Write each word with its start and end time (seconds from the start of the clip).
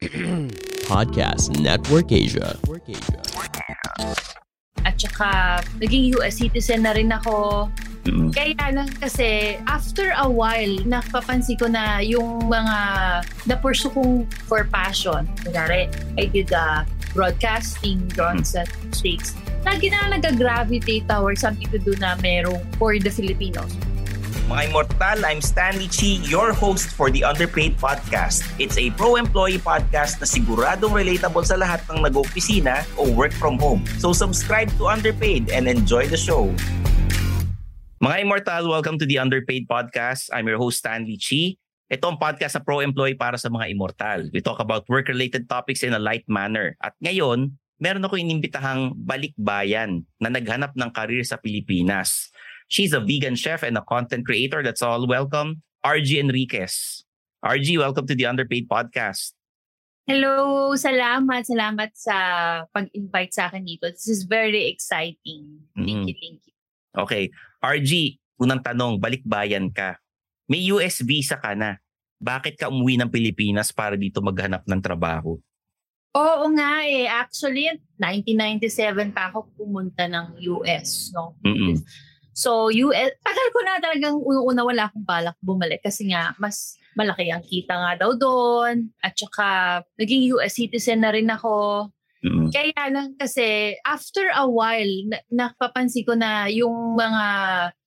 Podcast 0.88 1.60
Network 1.60 2.08
Asia. 2.08 2.56
At 4.80 4.96
saka, 4.96 5.60
naging 5.76 6.16
US 6.16 6.40
citizen 6.40 6.88
na 6.88 6.96
rin 6.96 7.12
ako. 7.12 7.68
Kaya 8.32 8.56
lang 8.72 8.88
kasi, 8.96 9.60
after 9.68 10.16
a 10.16 10.24
while, 10.24 10.72
napapansin 10.88 11.60
ko 11.60 11.68
na 11.68 12.00
yung 12.00 12.48
mga 12.48 12.76
na-pursue 13.44 13.92
kong 13.92 14.24
for 14.48 14.64
passion. 14.72 15.28
Kunyari, 15.44 15.92
I 16.16 16.32
did 16.32 16.48
uh, 16.48 16.88
broadcasting 17.12 18.00
doon 18.16 18.40
sa 18.40 18.64
States. 18.96 19.36
Lagi 19.68 19.92
na 19.92 20.16
nag-gravitate 20.16 21.04
towards 21.12 21.44
something 21.44 21.68
to 21.68 21.76
do 21.76 21.92
na 22.00 22.16
merong 22.24 22.64
for 22.80 22.96
the 22.96 23.12
Filipinos. 23.12 23.76
Mga 24.50 24.66
Immortal, 24.66 25.18
I'm 25.22 25.38
Stanley 25.38 25.86
Chi, 25.86 26.18
your 26.26 26.50
host 26.50 26.90
for 26.98 27.06
the 27.06 27.22
Underpaid 27.22 27.78
Podcast. 27.78 28.42
It's 28.58 28.74
a 28.82 28.90
pro-employee 28.98 29.62
podcast 29.62 30.18
na 30.18 30.26
siguradong 30.26 30.90
relatable 30.90 31.46
sa 31.46 31.54
lahat 31.54 31.86
ng 31.86 32.02
nag-opisina 32.02 32.82
o 32.98 33.06
work 33.14 33.30
from 33.30 33.62
home. 33.62 33.86
So 34.02 34.10
subscribe 34.10 34.66
to 34.82 34.90
Underpaid 34.90 35.54
and 35.54 35.70
enjoy 35.70 36.10
the 36.10 36.18
show. 36.18 36.50
Mga 38.02 38.26
Immortal, 38.26 38.66
welcome 38.66 38.98
to 38.98 39.06
the 39.06 39.22
Underpaid 39.22 39.70
Podcast. 39.70 40.34
I'm 40.34 40.50
your 40.50 40.58
host, 40.58 40.82
Stanley 40.82 41.14
Chi. 41.14 41.54
Ito 41.86 42.10
ang 42.10 42.18
podcast 42.18 42.58
sa 42.58 42.62
pro-employee 42.66 43.14
para 43.14 43.38
sa 43.38 43.54
mga 43.54 43.70
immortal. 43.70 44.34
We 44.34 44.42
talk 44.42 44.58
about 44.58 44.82
work-related 44.90 45.46
topics 45.46 45.86
in 45.86 45.94
a 45.94 46.02
light 46.02 46.26
manner. 46.26 46.74
At 46.82 46.98
ngayon, 46.98 47.54
meron 47.78 48.02
ako 48.02 48.18
inimbitahang 48.18 48.98
balikbayan 48.98 50.02
na 50.18 50.26
naghanap 50.26 50.74
ng 50.74 50.90
karir 50.90 51.22
sa 51.22 51.38
Pilipinas. 51.38 52.34
She's 52.70 52.94
a 52.94 53.02
vegan 53.02 53.34
chef 53.34 53.66
and 53.66 53.74
a 53.74 53.82
content 53.82 54.22
creator. 54.22 54.62
That's 54.62 54.78
all. 54.78 55.02
Welcome, 55.02 55.66
RG 55.82 56.22
Enriquez. 56.22 57.02
RG, 57.42 57.82
welcome 57.82 58.06
to 58.06 58.14
the 58.14 58.30
Underpaid 58.30 58.70
Podcast. 58.70 59.34
Hello, 60.06 60.70
salamat, 60.78 61.50
salamat 61.50 61.90
sa 61.98 62.14
pag-invite 62.70 63.34
sa 63.34 63.50
akin 63.50 63.66
dito. 63.66 63.90
This 63.90 64.06
is 64.06 64.22
very 64.22 64.70
exciting. 64.70 65.66
Thank 65.74 66.14
you, 66.14 66.14
thank 66.14 66.40
you. 66.46 66.54
Okay. 66.94 67.34
RG, 67.58 68.22
unang 68.38 68.62
tanong, 68.62 69.02
balikbayan 69.02 69.74
ka. 69.74 69.98
May 70.46 70.62
US 70.70 71.02
visa 71.02 71.42
ka 71.42 71.58
na. 71.58 71.82
Bakit 72.22 72.54
ka 72.54 72.70
umuwi 72.70 73.02
ng 73.02 73.10
Pilipinas 73.10 73.74
para 73.74 73.98
dito 73.98 74.22
maghanap 74.22 74.62
ng 74.70 74.78
trabaho? 74.78 75.42
Oo 76.14 76.44
nga 76.54 76.86
eh. 76.86 77.10
Actually, 77.10 77.82
1997 77.98 79.10
pa 79.10 79.34
ako 79.34 79.58
pumunta 79.58 80.06
ng 80.06 80.38
US, 80.54 81.10
no? 81.10 81.34
Mm-mm. 81.42 81.82
So, 82.40 82.72
US, 82.72 83.12
tagal 83.20 83.48
ko 83.52 83.58
na 83.60 83.72
talagang 83.84 84.16
una 84.24 84.64
wala 84.64 84.88
akong 84.88 85.04
balak 85.04 85.36
bumalik 85.44 85.84
kasi 85.84 86.08
nga 86.08 86.32
mas 86.40 86.80
malaki 86.96 87.28
ang 87.28 87.44
kita 87.44 87.76
nga 87.76 87.92
daw 88.00 88.16
doon. 88.16 88.88
At 89.04 89.12
saka, 89.12 89.48
naging 90.00 90.32
US 90.32 90.56
citizen 90.56 91.04
na 91.04 91.12
rin 91.12 91.28
ako. 91.28 91.88
Mm-mm. 92.24 92.48
Kaya 92.48 92.82
lang 92.88 93.16
kasi, 93.16 93.76
after 93.84 94.32
a 94.32 94.48
while, 94.48 94.94
na, 95.08 95.20
napapansin 95.28 96.04
ko 96.08 96.16
na 96.16 96.48
yung 96.48 96.96
mga 96.96 97.24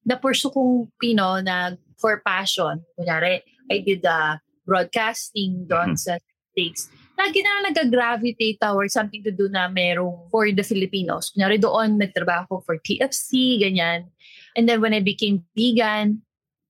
na-pursue 0.05 0.53
kong, 0.53 0.89
know, 1.13 1.37
na 1.41 1.73
for 1.97 2.21
passion. 2.21 2.81
Kunyari, 2.97 3.41
I 3.73 3.77
did 3.81 4.05
uh, 4.05 4.37
broadcasting 4.65 5.65
doon 5.65 5.93
Mhm. 5.93 6.01
sa 6.01 6.13
States. 6.53 6.89
Lagi 7.13 7.41
na 7.41 7.69
nag-gravitate 7.69 8.57
towards 8.57 8.93
something 8.93 9.21
to 9.21 9.29
do 9.29 9.49
na 9.49 9.69
merong 9.69 10.29
for 10.33 10.49
the 10.49 10.65
Filipinos. 10.65 11.29
Kunyari 11.33 11.61
doon, 11.61 11.97
nagtrabaho 11.97 12.61
for 12.65 12.77
TFC, 12.81 13.61
ganyan. 13.61 14.09
And 14.53 14.69
then 14.69 14.81
when 14.81 14.93
I 14.93 15.01
became 15.01 15.45
vegan, 15.57 16.21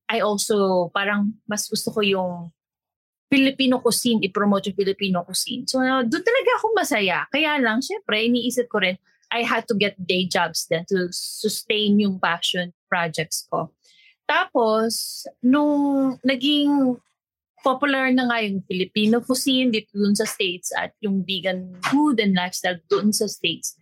I 0.08 0.20
also 0.20 0.90
parang 0.92 1.40
mas 1.48 1.68
gusto 1.68 1.92
ko 1.92 2.02
yung 2.04 2.52
Filipino 3.34 3.82
cuisine, 3.82 4.22
i-promote 4.30 4.70
yung 4.70 4.78
Filipino 4.78 5.26
cuisine. 5.26 5.66
So, 5.66 5.82
uh, 5.82 6.06
doon 6.06 6.22
talaga 6.22 6.52
ako 6.62 6.66
masaya. 6.78 7.26
Kaya 7.34 7.58
lang, 7.58 7.82
syempre, 7.82 8.30
iniisip 8.30 8.70
ko 8.70 8.78
rin, 8.86 9.02
I 9.34 9.42
had 9.42 9.66
to 9.66 9.74
get 9.74 9.98
day 9.98 10.30
jobs 10.30 10.70
then 10.70 10.86
to 10.94 11.10
sustain 11.10 11.98
yung 11.98 12.22
passion 12.22 12.78
projects 12.86 13.50
ko. 13.50 13.74
Tapos, 14.30 15.26
nung 15.42 16.16
naging 16.22 17.02
popular 17.66 18.14
na 18.14 18.30
nga 18.30 18.38
yung 18.46 18.62
Filipino 18.70 19.18
cuisine 19.24 19.74
dito 19.74 19.98
dun 19.98 20.14
sa 20.14 20.30
States 20.30 20.70
at 20.78 20.94
yung 21.02 21.26
vegan 21.26 21.74
food 21.90 22.22
and 22.22 22.38
lifestyle 22.38 22.78
dun 22.86 23.10
sa 23.10 23.26
States, 23.26 23.74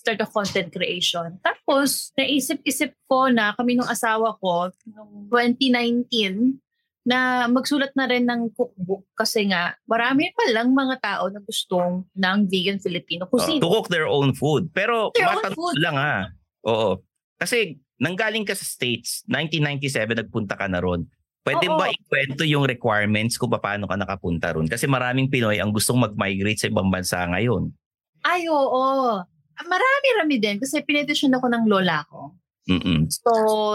nag-start 0.00 0.24
of 0.24 0.32
content 0.32 0.72
creation. 0.72 1.36
Tapos, 1.44 2.08
naisip-isip 2.16 2.96
ko 3.04 3.28
na 3.28 3.52
kami 3.52 3.76
nung 3.76 3.88
asawa 3.88 4.32
ko, 4.40 4.72
noong 4.88 5.28
2019, 5.28 6.56
na 7.00 7.48
magsulat 7.48 7.92
na 7.96 8.04
rin 8.04 8.28
ng 8.28 8.52
cookbook 8.52 9.08
kasi 9.16 9.48
nga 9.48 9.72
marami 9.88 10.28
pa 10.36 10.52
lang 10.52 10.68
mga 10.68 11.00
tao 11.00 11.32
na 11.32 11.40
gustong 11.40 12.04
ng 12.12 12.38
vegan 12.44 12.76
Filipino 12.76 13.24
Oh, 13.24 13.32
cuisine. 13.32 13.56
to 13.56 13.72
cook 13.72 13.88
their 13.88 14.04
own 14.04 14.36
food. 14.36 14.68
Pero 14.72 15.08
Their 15.16 15.32
own 15.32 15.48
food. 15.56 15.80
lang 15.80 15.96
ha. 15.96 16.28
Oo. 16.68 17.00
Kasi 17.40 17.80
nanggaling 17.96 18.44
ka 18.44 18.52
sa 18.52 18.68
States, 18.68 19.24
1997 19.26 20.12
nagpunta 20.12 20.60
ka 20.60 20.68
na 20.68 20.84
ron. 20.84 21.08
Pwede 21.40 21.72
Oo. 21.72 21.80
ba 21.80 21.88
ikwento 21.88 22.44
yung 22.44 22.68
requirements 22.68 23.40
kung 23.40 23.48
paano 23.48 23.88
ka 23.88 23.96
nakapunta 23.96 24.52
ron? 24.52 24.68
Kasi 24.68 24.84
maraming 24.84 25.32
Pinoy 25.32 25.56
ang 25.56 25.72
gustong 25.72 25.96
mag-migrate 25.96 26.60
sa 26.60 26.68
ibang 26.68 26.92
bansa 26.92 27.24
ngayon. 27.24 27.72
Ay, 28.20 28.44
oo. 28.44 29.24
Marami-rami 29.64 30.36
din 30.38 30.56
kasi 30.58 30.80
pinetisyon 30.80 31.34
ako 31.34 31.46
ng 31.48 31.64
lola 31.66 32.04
ko. 32.06 32.36
Mm-mm. 32.68 33.10
So, 33.10 33.30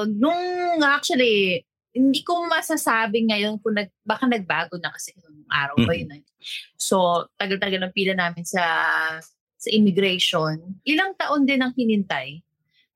nung 0.07 0.39
actually, 0.81 1.65
hindi 1.91 2.21
ko 2.23 2.45
masasabi 2.45 3.27
ngayon 3.27 3.59
kung 3.59 3.75
nag, 3.75 3.89
baka 4.03 4.27
nagbago 4.27 4.75
na 4.79 4.91
kasi 4.91 5.15
nung 5.17 5.43
araw 5.47 5.75
pa 5.83 5.93
yun. 5.93 6.11
eh. 6.11 6.23
So, 6.75 7.27
tagal-tagal 7.35 7.81
ng 7.81 7.95
pila 7.95 8.13
namin 8.13 8.43
sa 8.43 8.63
sa 9.55 9.69
immigration. 9.71 10.77
Ilang 10.85 11.17
taon 11.17 11.43
din 11.43 11.57
ang 11.59 11.73
hinintay. 11.73 12.43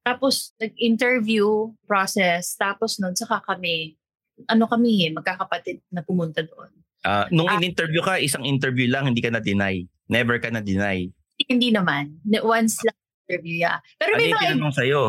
Tapos, 0.05 0.53
nag-interview 0.59 1.47
process. 1.83 2.53
Tapos 2.55 2.97
nun, 2.97 3.17
saka 3.17 3.41
kami, 3.41 3.97
ano 4.45 4.69
kami 4.69 5.07
eh, 5.07 5.11
magkakapatid 5.11 5.81
na 5.89 6.01
pumunta 6.01 6.45
doon. 6.45 6.69
Ah, 7.01 7.25
nung 7.31 7.47
Ah. 7.47 7.57
in-interview 7.57 8.03
ka, 8.03 8.19
isang 8.19 8.43
interview 8.43 8.85
lang, 8.85 9.07
hindi 9.07 9.19
ka 9.19 9.31
na-deny. 9.31 9.87
Never 10.07 10.37
ka 10.37 10.51
na-deny. 10.51 11.09
Hindi 11.49 11.73
naman. 11.73 12.21
Na- 12.23 12.45
Once 12.45 12.77
lang 12.85 12.95
interview, 13.25 13.65
yeah. 13.65 13.81
Pero 13.97 14.13
Ano 14.15 14.21
may 14.21 14.29
yung 14.29 14.41
tinanong 14.41 14.75
sa'yo? 14.77 15.01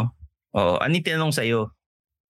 Oo, 0.57 0.75
ano 0.81 0.93
yung 0.93 1.07
tinanong 1.07 1.35
sa'yo? 1.37 1.61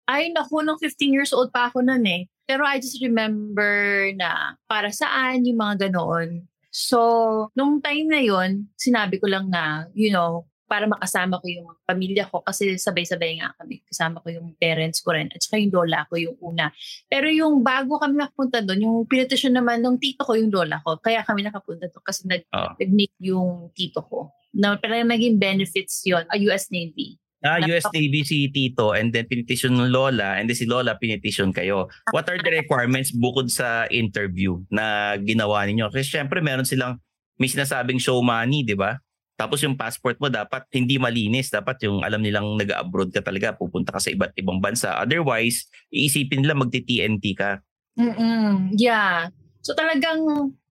Ay, 0.06 0.30
naku, 0.30 0.62
nung 0.62 0.78
15 0.78 1.10
years 1.14 1.34
old 1.34 1.50
pa 1.50 1.66
ako 1.68 1.82
nun 1.82 2.06
eh. 2.06 2.30
Pero 2.46 2.62
I 2.62 2.78
just 2.78 3.02
remember 3.02 4.06
na 4.14 4.54
para 4.70 4.94
saan 4.94 5.42
yung 5.42 5.58
mga 5.58 5.90
ganoon. 5.90 6.46
So, 6.70 7.50
nung 7.58 7.82
time 7.82 8.06
na 8.06 8.22
yon 8.22 8.70
sinabi 8.78 9.18
ko 9.18 9.26
lang 9.26 9.50
na, 9.50 9.90
you 9.98 10.14
know, 10.14 10.46
para 10.66 10.90
makasama 10.90 11.38
ko 11.38 11.46
yung 11.46 11.66
pamilya 11.86 12.26
ko 12.26 12.42
kasi 12.42 12.74
sabay-sabay 12.74 13.38
nga 13.38 13.54
kami. 13.56 13.80
Kasama 13.86 14.18
ko 14.20 14.28
yung 14.34 14.52
parents 14.58 14.98
ko 15.00 15.14
rin 15.14 15.30
at 15.30 15.38
saka 15.38 15.62
yung 15.62 15.72
lola 15.72 16.04
ko 16.10 16.18
yung 16.18 16.36
una. 16.42 16.74
Pero 17.06 17.30
yung 17.30 17.62
bago 17.62 18.02
kami 18.02 18.18
nakapunta 18.18 18.60
doon, 18.66 18.82
yung 18.82 18.96
pinitisyon 19.06 19.54
naman 19.54 19.80
ng 19.80 19.96
tito 20.02 20.26
ko 20.26 20.34
yung 20.34 20.50
lola 20.50 20.82
ko. 20.82 20.98
Kaya 20.98 21.22
kami 21.22 21.46
nakapunta 21.46 21.86
doon 21.86 22.04
kasi 22.04 22.26
nag, 22.26 22.42
Oh. 22.50 22.74
nag-make 22.78 23.14
yung 23.22 23.70
tito 23.72 24.02
ko. 24.02 24.34
Na 24.54 24.74
parang 24.76 25.06
naging 25.06 25.38
benefits 25.38 26.02
yon 26.04 26.26
a 26.26 26.36
US 26.50 26.68
Navy. 26.74 27.18
Ah, 27.44 27.60
US 27.62 27.86
Navy 27.92 28.24
si 28.24 28.48
Tito 28.50 28.96
and 28.96 29.12
then 29.12 29.28
pinetition 29.28 29.76
ng 29.76 29.92
Lola 29.92 30.40
and 30.40 30.48
then 30.50 30.56
si 30.56 30.64
Lola 30.66 30.96
pinetition 30.98 31.52
kayo. 31.54 31.86
What 32.10 32.26
are 32.26 32.40
the 32.40 32.50
requirements 32.50 33.12
bukod 33.14 33.52
sa 33.52 33.86
interview 33.92 34.64
na 34.72 35.14
ginawa 35.20 35.62
ninyo? 35.68 35.92
Kasi 35.92 36.16
syempre 36.18 36.40
meron 36.42 36.66
silang 36.66 36.98
may 37.36 37.46
sinasabing 37.52 38.00
show 38.00 38.18
money, 38.24 38.64
di 38.64 38.72
ba? 38.72 38.96
Tapos 39.36 39.60
yung 39.60 39.76
passport 39.76 40.16
mo 40.16 40.32
dapat 40.32 40.64
hindi 40.72 40.96
malinis. 40.96 41.52
Dapat 41.52 41.84
yung 41.84 42.00
alam 42.00 42.24
nilang 42.24 42.56
nag-abroad 42.56 43.12
ka 43.12 43.20
talaga, 43.20 43.52
pupunta 43.52 43.92
ka 43.92 44.00
sa 44.00 44.08
iba't 44.08 44.32
ibang 44.40 44.64
bansa. 44.64 44.96
Otherwise, 44.96 45.68
iisipin 45.92 46.40
nila 46.40 46.56
magti-TNT 46.56 47.24
ka. 47.36 47.60
Mm-mm. 48.00 48.72
Yeah. 48.76 49.28
So 49.60 49.76
talagang 49.76 50.24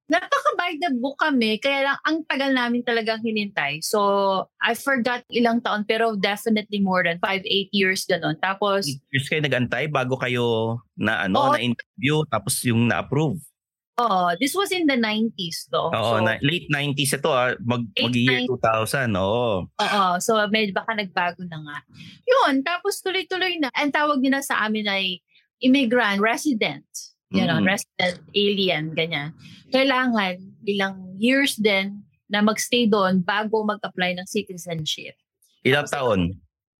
napaka-by 0.05 0.77
the 0.81 0.97
book 0.97 1.17
kami. 1.17 1.57
Kaya 1.57 1.89
lang 1.89 1.97
ang 2.05 2.17
tagal 2.29 2.53
namin 2.53 2.85
talagang 2.85 3.21
hinintay. 3.25 3.81
So 3.81 3.99
I 4.61 4.77
forgot 4.77 5.25
ilang 5.33 5.65
taon 5.65 5.85
pero 5.85 6.13
definitely 6.13 6.81
more 6.81 7.01
than 7.01 7.17
5-8 7.21 7.69
years 7.73 8.05
ganun. 8.05 8.37
Tapos 8.37 8.85
Years 9.09 9.29
kayo 9.29 9.41
nag-antay 9.41 9.89
bago 9.89 10.17
kayo 10.17 10.77
na 10.97 11.25
ano 11.25 11.49
Oo. 11.49 11.53
na 11.53 11.61
interview 11.61 12.21
tapos 12.29 12.61
yung 12.65 12.89
na-approve. 12.89 13.41
Oh, 13.97 14.35
this 14.39 14.53
was 14.55 14.71
in 14.71 14.87
the 14.87 14.99
90s 14.99 15.71
though. 15.71 15.91
Oo, 15.91 16.19
so, 16.19 16.23
na, 16.23 16.37
late 16.43 16.67
90s 16.71 17.15
ito 17.15 17.31
ah, 17.31 17.55
mag, 17.63 17.83
mag-year 17.95 18.43
2000. 18.47 19.15
Oo. 19.15 19.67
Oo. 19.67 20.05
So, 20.19 20.35
medyo 20.51 20.75
baka 20.75 20.95
nagbago 20.95 21.43
na 21.47 21.59
nga. 21.59 21.77
Yun. 22.27 22.63
Tapos 22.63 22.99
tuloy-tuloy 22.99 23.59
na. 23.59 23.71
Ang 23.75 23.91
tawag 23.95 24.19
nila 24.19 24.43
sa 24.43 24.63
amin 24.67 24.87
ay 24.87 25.19
immigrant, 25.63 26.19
resident. 26.19 26.85
You 27.33 27.43
know, 27.49 27.57
Mm. 27.59 27.67
resident, 27.67 28.17
alien, 28.31 28.83
ganyan. 28.95 29.33
Kailangan 29.73 30.39
ilang 30.63 31.17
years 31.19 31.57
din 31.57 32.05
na 32.29 32.39
magstay 32.39 32.87
doon 32.87 33.19
bago 33.25 33.65
mag-apply 33.65 34.15
ng 34.15 34.27
citizenship. 34.29 35.17
Ilang 35.65 35.89
taon? 35.89 36.21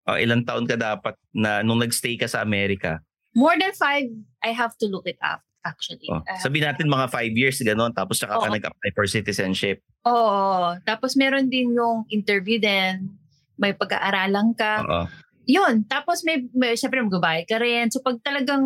O, 0.06 0.16
ilang 0.16 0.46
taon 0.46 0.70
ka 0.70 0.78
dapat 0.78 1.18
na 1.34 1.66
nung 1.66 1.82
nagstay 1.82 2.16
ka 2.16 2.30
sa 2.30 2.46
Amerika? 2.46 3.02
More 3.34 3.58
than 3.58 3.74
five, 3.74 4.08
I 4.46 4.54
have 4.54 4.78
to 4.80 4.88
look 4.88 5.10
it 5.10 5.20
up, 5.20 5.42
actually. 5.66 6.08
Oh, 6.08 6.22
I 6.24 6.38
have- 6.38 6.46
sabihin 6.46 6.70
natin 6.70 6.86
mga 6.88 7.10
five 7.10 7.34
years 7.34 7.58
gano'n 7.60 7.92
tapos 7.92 8.22
saka 8.22 8.38
ka 8.38 8.48
Oo. 8.48 8.54
nag-apply 8.54 8.90
for 8.94 9.10
citizenship. 9.10 9.82
Oo. 10.06 10.78
Tapos 10.86 11.18
meron 11.18 11.50
din 11.50 11.74
yung 11.74 12.06
interview 12.14 12.62
din. 12.62 13.18
May 13.58 13.74
pag-aaralan 13.74 14.54
ka. 14.54 14.74
Oo. 14.86 15.04
yun, 15.46 15.86
tapos 15.86 16.26
may, 16.26 16.42
may 16.58 16.74
syempre 16.74 17.02
magbabayad 17.06 17.46
ka 17.46 17.62
rin. 17.62 17.94
So 17.94 18.02
pag 18.02 18.18
talagang, 18.26 18.66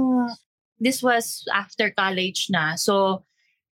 this 0.79 1.03
was 1.03 1.43
after 1.51 1.91
college 1.91 2.47
na. 2.47 2.79
So, 2.79 3.27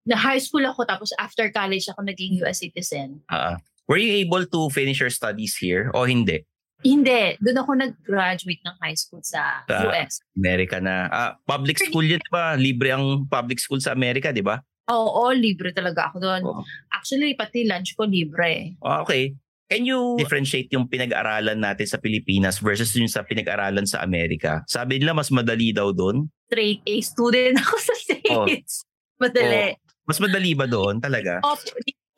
na 0.06 0.18
high 0.18 0.38
school 0.38 0.62
ako, 0.66 0.86
tapos 0.86 1.10
after 1.18 1.50
college 1.50 1.90
ako 1.90 2.06
naging 2.06 2.38
US 2.46 2.62
citizen. 2.62 3.26
Ah. 3.30 3.58
were 3.90 4.00
you 4.00 4.24
able 4.24 4.46
to 4.48 4.70
finish 4.72 5.04
your 5.04 5.12
studies 5.12 5.58
here 5.60 5.92
o 5.92 6.06
hindi? 6.08 6.46
Hindi, 6.82 7.38
doon 7.38 7.58
ako 7.58 7.72
nag-graduate 7.78 8.64
ng 8.66 8.76
high 8.78 8.98
school 8.98 9.22
sa 9.22 9.62
Sa- 9.66 9.86
US. 9.86 10.22
Amerika 10.34 10.82
na. 10.82 11.06
Ah, 11.08 11.32
public 11.40 11.78
school 11.78 12.04
yun, 12.04 12.18
di 12.18 12.32
ba? 12.32 12.58
Libre 12.58 12.90
ang 12.92 13.26
public 13.26 13.62
school 13.62 13.78
sa 13.78 13.94
Amerika, 13.94 14.34
di 14.34 14.42
ba? 14.42 14.58
Oo, 14.90 15.30
libre 15.32 15.72
talaga 15.72 16.10
ako 16.10 16.18
doon. 16.18 16.42
Oo. 16.44 16.62
Actually, 16.90 17.38
pati 17.38 17.64
lunch 17.64 17.94
ko 17.94 18.04
libre. 18.04 18.76
Ah, 18.82 19.06
okay. 19.06 19.38
Can 19.72 19.88
you 19.88 20.20
differentiate 20.20 20.68
yung 20.76 20.92
pinag-aralan 20.92 21.56
natin 21.56 21.88
sa 21.88 21.96
Pilipinas 21.96 22.60
versus 22.60 22.92
yung 22.92 23.08
sa 23.08 23.24
pinag-aralan 23.24 23.88
sa 23.88 24.04
Amerika? 24.04 24.68
Sabi 24.68 25.00
nila 25.00 25.16
mas 25.16 25.32
madali 25.32 25.72
daw 25.72 25.96
doon. 25.96 26.28
Straight 26.52 26.84
A 26.84 26.96
student 27.00 27.56
ako 27.64 27.76
sa 27.80 27.96
States. 27.96 28.84
Madali. 29.16 29.80
Mas 30.04 30.20
madali 30.20 30.52
ba 30.60 30.68
doon 30.68 31.00
talaga? 31.00 31.40
Oh, 31.40 31.56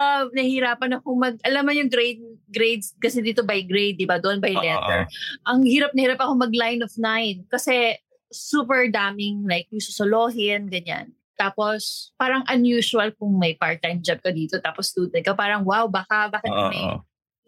ba, 0.03 0.27
nahihirapan 0.35 1.00
ako 1.00 1.07
mag, 1.15 1.35
alam 1.47 1.63
mo 1.63 1.71
yung 1.71 1.88
grade, 1.88 2.19
grades, 2.51 2.91
kasi 3.00 3.23
dito 3.23 3.41
by 3.47 3.63
grade, 3.63 3.95
di 3.95 4.03
ba? 4.03 4.19
Doon 4.19 4.44
by 4.44 4.51
letter. 4.51 5.07
oo. 5.07 5.11
Ang 5.47 5.63
hirap 5.63 5.95
na 5.95 6.01
hirap 6.03 6.19
ako 6.19 6.35
mag 6.35 6.53
line 6.53 6.83
of 6.83 6.91
nine. 7.00 7.47
Kasi 7.47 7.95
super 8.27 8.91
daming 8.91 9.47
like 9.47 9.71
yung 9.71 9.83
susolohin, 9.83 10.67
ganyan. 10.67 11.15
Tapos, 11.33 12.11
parang 12.19 12.45
unusual 12.45 13.09
kung 13.17 13.39
may 13.39 13.57
part-time 13.57 14.03
job 14.03 14.21
ka 14.21 14.29
dito, 14.29 14.59
tapos 14.61 14.91
student 14.91 15.23
ka. 15.23 15.33
Parang, 15.33 15.65
wow, 15.65 15.89
baka, 15.89 16.29
bakit 16.29 16.51
Oo, 16.51 16.69
may 16.69 16.83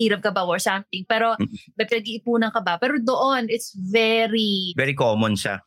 hirap 0.01 0.25
ka 0.25 0.31
ba 0.33 0.43
or 0.43 0.57
something. 0.57 1.05
Pero, 1.05 1.37
may 1.77 1.85
pinag-iipunan 1.85 2.49
ka 2.49 2.65
ba? 2.65 2.81
Pero 2.81 2.97
doon, 2.97 3.45
it's 3.51 3.75
very 3.77 4.73
Very 4.73 4.97
common 4.97 5.37
siya. 5.37 5.61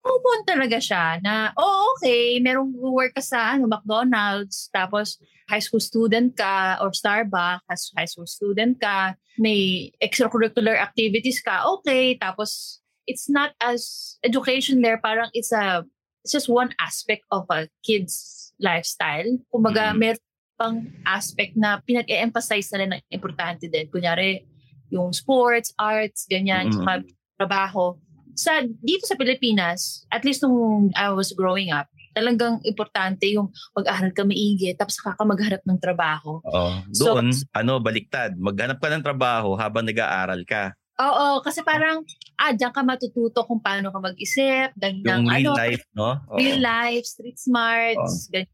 Common 0.00 0.40
talaga 0.48 0.78
siya 0.80 1.20
na, 1.20 1.52
oh, 1.56 1.94
okay, 1.96 2.40
merong 2.40 2.72
work 2.72 3.12
ka 3.14 3.22
sa 3.22 3.54
ano, 3.54 3.68
McDonald's, 3.68 4.72
tapos 4.72 5.20
high 5.48 5.60
school 5.60 5.80
student 5.80 6.32
ka 6.36 6.80
or 6.80 6.90
Starbucks, 6.90 7.92
high 7.96 8.08
school 8.08 8.26
student 8.26 8.80
ka, 8.80 9.14
may 9.36 9.92
extracurricular 10.00 10.76
activities 10.76 11.40
ka, 11.44 11.64
okay, 11.68 12.16
tapos 12.16 12.80
it's 13.06 13.28
not 13.28 13.52
as 13.60 14.16
education 14.24 14.80
there, 14.80 14.98
parang 14.98 15.28
it's 15.36 15.52
a, 15.52 15.84
it's 16.24 16.32
just 16.32 16.48
one 16.48 16.72
aspect 16.80 17.24
of 17.30 17.44
a 17.50 17.68
kid's 17.84 18.52
lifestyle. 18.60 19.28
Kumbaga, 19.52 19.92
Mhm. 19.92 19.98
meron 19.98 20.24
pang 20.60 20.78
aspect 21.08 21.56
na 21.56 21.80
pinag-e-emphasize 21.80 22.68
na 22.72 22.78
rin 22.84 22.90
na 22.92 23.00
importante 23.08 23.64
din. 23.64 23.88
Kunyari, 23.88 24.44
yung 24.92 25.08
sports, 25.16 25.72
arts, 25.80 26.28
ganyan, 26.28 26.68
Mhm. 26.68 26.72
tsaka 26.76 26.92
trabaho. 27.40 27.96
Sa, 28.40 28.64
dito 28.64 29.04
sa 29.04 29.20
Pilipinas, 29.20 30.08
at 30.08 30.24
least 30.24 30.40
nung 30.40 30.88
I 30.96 31.12
was 31.12 31.36
growing 31.36 31.68
up, 31.68 31.92
talagang 32.16 32.56
importante 32.64 33.28
yung 33.28 33.52
mag-aral 33.76 34.16
ka 34.16 34.24
maigi, 34.24 34.72
tapos 34.72 34.96
saka 34.96 35.20
ka 35.20 35.24
magharap 35.28 35.60
ng 35.68 35.76
trabaho. 35.76 36.40
Oo. 36.40 36.70
So- 36.96 37.12
Doon, 37.12 37.28
ano, 37.52 37.78
baliktad. 37.84 38.32
Maghanap 38.40 38.80
ka 38.80 38.88
ng 38.88 39.04
trabaho 39.04 39.54
habang 39.60 39.84
nag-aaral 39.84 40.40
ka. 40.48 40.72
Oo, 41.00 41.40
kasi 41.40 41.64
parang, 41.64 42.04
ah, 42.36 42.52
diyan 42.52 42.72
ka 42.72 42.84
matututo 42.84 43.44
kung 43.48 43.60
paano 43.60 43.88
ka 43.88 44.00
mag-isip, 44.00 44.72
ganyan, 44.76 45.24
Yung 45.24 45.32
real 45.32 45.52
ano, 45.52 45.60
life, 45.60 45.84
no? 45.96 46.10
Oo. 46.28 46.36
real 46.36 46.60
life, 46.60 47.04
street 47.08 47.40
smarts, 47.40 48.28
ganyan. 48.28 48.52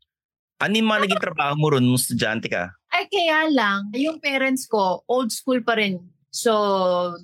Ano 0.57 0.73
yung 0.73 0.89
mga 0.89 1.03
naging 1.05 1.25
trabaho 1.27 1.53
mo 1.59 1.67
ron 1.69 1.85
nung 1.85 2.01
estudyante 2.01 2.49
ka? 2.49 2.73
Ay, 2.89 3.05
kaya 3.13 3.51
lang, 3.53 3.93
yung 3.93 4.17
parents 4.23 4.65
ko, 4.65 5.05
old 5.05 5.29
school 5.29 5.61
pa 5.61 5.77
rin. 5.77 6.01
So, 6.37 6.53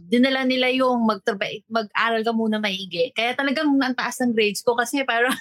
dinala 0.08 0.48
nila 0.48 0.72
yung 0.72 1.04
magtraba- 1.04 1.60
mag-aral 1.68 2.24
ka 2.24 2.32
muna 2.32 2.56
maigi. 2.56 3.12
Kaya 3.12 3.36
talagang 3.36 3.68
ang 3.76 3.92
taas 3.92 4.16
ng 4.24 4.32
grades 4.32 4.64
ko 4.64 4.72
kasi 4.72 5.04
parang, 5.04 5.36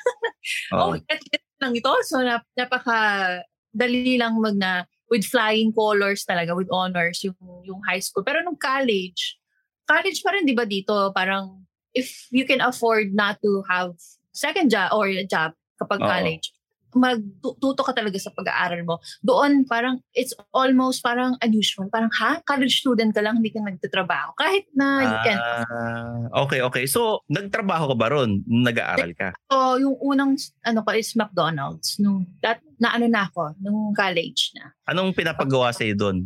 Oo. 0.75 0.99
oh, 0.99 0.99
get 1.07 1.43
lang 1.63 1.71
ito. 1.71 1.87
So, 2.03 2.19
nap- 2.19 2.51
napaka 2.59 3.39
dali 3.71 4.19
lang 4.19 4.35
mag 4.43 4.59
na 4.59 4.83
with 5.07 5.23
flying 5.23 5.71
colors 5.71 6.27
talaga, 6.27 6.51
with 6.51 6.67
honors, 6.67 7.23
yung, 7.23 7.39
yung 7.63 7.79
high 7.87 8.03
school. 8.03 8.27
Pero 8.27 8.43
nung 8.43 8.59
college, 8.59 9.39
college 9.87 10.19
pa 10.19 10.35
rin, 10.35 10.43
di 10.43 10.55
ba 10.55 10.67
dito, 10.67 11.15
parang 11.15 11.63
if 11.95 12.27
you 12.31 12.43
can 12.43 12.59
afford 12.59 13.15
not 13.15 13.39
to 13.39 13.63
have 13.71 13.95
second 14.31 14.67
job 14.67 14.91
or 14.91 15.07
a 15.07 15.23
job 15.23 15.55
kapag 15.79 16.03
Oo. 16.03 16.07
college, 16.07 16.51
magtuto 16.95 17.81
ka 17.81 17.95
talaga 17.95 18.17
sa 18.19 18.33
pag-aaral 18.35 18.83
mo. 18.83 18.99
Doon, 19.23 19.63
parang, 19.67 19.99
it's 20.11 20.35
almost 20.51 20.99
parang 21.01 21.39
unusual. 21.39 21.87
Parang, 21.91 22.11
ha? 22.19 22.43
College 22.43 22.83
student 22.83 23.11
ka 23.15 23.23
lang, 23.23 23.39
hindi 23.39 23.51
ka 23.51 23.63
nagtatrabaho. 23.63 24.35
Kahit 24.35 24.67
na 24.75 24.87
you 25.03 25.17
can. 25.23 25.37
Ah, 25.39 26.45
okay, 26.45 26.59
okay. 26.61 26.85
So, 26.85 27.23
nagtrabaho 27.31 27.91
ka 27.91 27.95
ba 27.95 28.07
ron 28.11 28.43
nag-aaral 28.47 29.11
ka? 29.15 29.31
So, 29.47 29.79
yung 29.79 29.95
unang, 30.01 30.35
ano 30.65 30.79
ko 30.83 30.89
is 30.95 31.13
McDonald's. 31.15 31.99
Nung, 32.01 32.27
that, 32.43 32.59
na 32.81 32.97
ano 32.97 33.05
na 33.07 33.29
ako, 33.29 33.55
nung 33.61 33.93
college 33.93 34.55
na. 34.57 34.73
Anong 34.89 35.13
pinapagawa 35.13 35.69
sa'yo 35.71 35.93
doon? 35.95 36.17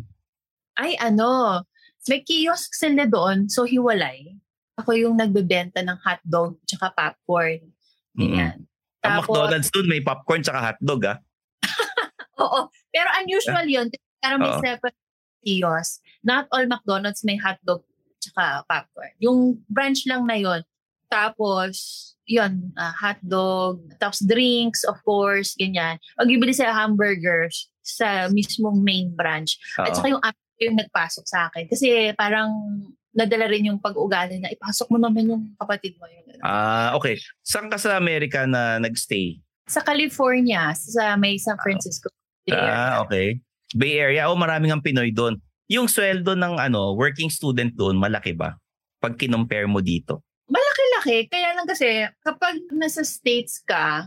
Ay, 0.75 0.95
ano, 0.99 1.61
may 2.05 2.21
kiosk 2.21 2.75
sila 2.77 3.09
doon, 3.09 3.49
so 3.49 3.65
hiwalay. 3.65 4.37
Ako 4.77 4.91
yung 4.93 5.15
nagbebenta 5.15 5.79
ng 5.81 5.97
hotdog 6.03 6.59
tsaka 6.67 6.91
popcorn. 6.93 7.63
Ganyan. 8.15 8.67
Ang 9.05 9.21
Tapos- 9.21 9.29
McDonald's 9.29 9.69
doon 9.71 9.87
may 9.87 10.01
popcorn 10.01 10.41
tsaka 10.41 10.59
hotdog, 10.73 11.01
ah. 11.05 11.17
Oo. 12.43 12.59
Pero 12.89 13.07
unusual 13.21 13.67
yun. 13.69 13.87
Pero 14.19 14.35
may 14.41 14.51
Oo. 14.51 14.61
separate 14.61 14.99
kiosk. 15.45 16.01
Not 16.25 16.49
all 16.49 16.65
McDonald's 16.65 17.21
may 17.21 17.37
hotdog 17.37 17.85
tsaka 18.17 18.65
popcorn. 18.65 19.13
Yung 19.21 19.61
branch 19.69 20.09
lang 20.09 20.25
na 20.25 20.35
yon 20.35 20.61
Tapos, 21.05 21.75
yun, 22.25 22.73
ah, 22.75 22.91
hotdog, 22.97 23.85
tapos 24.01 24.25
drinks, 24.25 24.81
of 24.89 24.97
course, 25.05 25.53
ganyan. 25.53 26.01
Magbibili 26.17 26.51
sila 26.51 26.73
hamburgers 26.73 27.69
sa 27.85 28.25
mismong 28.33 28.81
main 28.81 29.13
branch. 29.13 29.61
At 29.77 29.93
Oo. 29.93 29.95
saka 30.01 30.07
yung 30.09 30.23
app 30.25 30.37
yung 30.57 30.79
nagpasok 30.79 31.25
sa 31.27 31.51
akin. 31.51 31.67
Kasi 31.69 32.15
parang 32.15 32.49
nadala 33.15 33.47
rin 33.47 33.71
yung 33.71 33.79
pag-ugali 33.79 34.37
na 34.43 34.51
ipasok 34.51 34.91
mo 34.91 34.99
naman 34.99 35.23
yung 35.25 35.43
kapatid 35.55 35.95
mo. 35.95 36.05
Yung, 36.05 36.43
Ah, 36.43 36.91
okay. 36.93 37.15
Saan 37.41 37.71
ka 37.71 37.79
sa 37.79 37.95
Amerika 37.95 38.43
na 38.43 38.77
nagstay? 38.77 39.39
Sa 39.65 39.81
California, 39.81 40.75
sa 40.75 41.15
may 41.15 41.39
San 41.39 41.57
Francisco. 41.57 42.11
Ah, 42.51 43.01
okay. 43.01 43.39
Bay 43.73 43.97
Area. 43.97 44.29
Oh, 44.29 44.37
maraming 44.37 44.69
ang 44.69 44.83
Pinoy 44.83 45.09
doon. 45.09 45.41
Yung 45.71 45.89
sweldo 45.89 46.37
ng 46.37 46.61
ano, 46.61 46.93
working 46.93 47.31
student 47.33 47.73
doon, 47.73 47.97
malaki 47.97 48.37
ba? 48.37 48.53
Pag 49.01 49.17
kinumpare 49.17 49.65
mo 49.65 49.81
dito. 49.81 50.21
Malaki-laki. 50.45 51.25
Kaya 51.25 51.57
lang 51.57 51.65
kasi, 51.65 52.05
kapag 52.21 52.61
nasa 52.69 53.01
States 53.01 53.57
ka, 53.65 54.05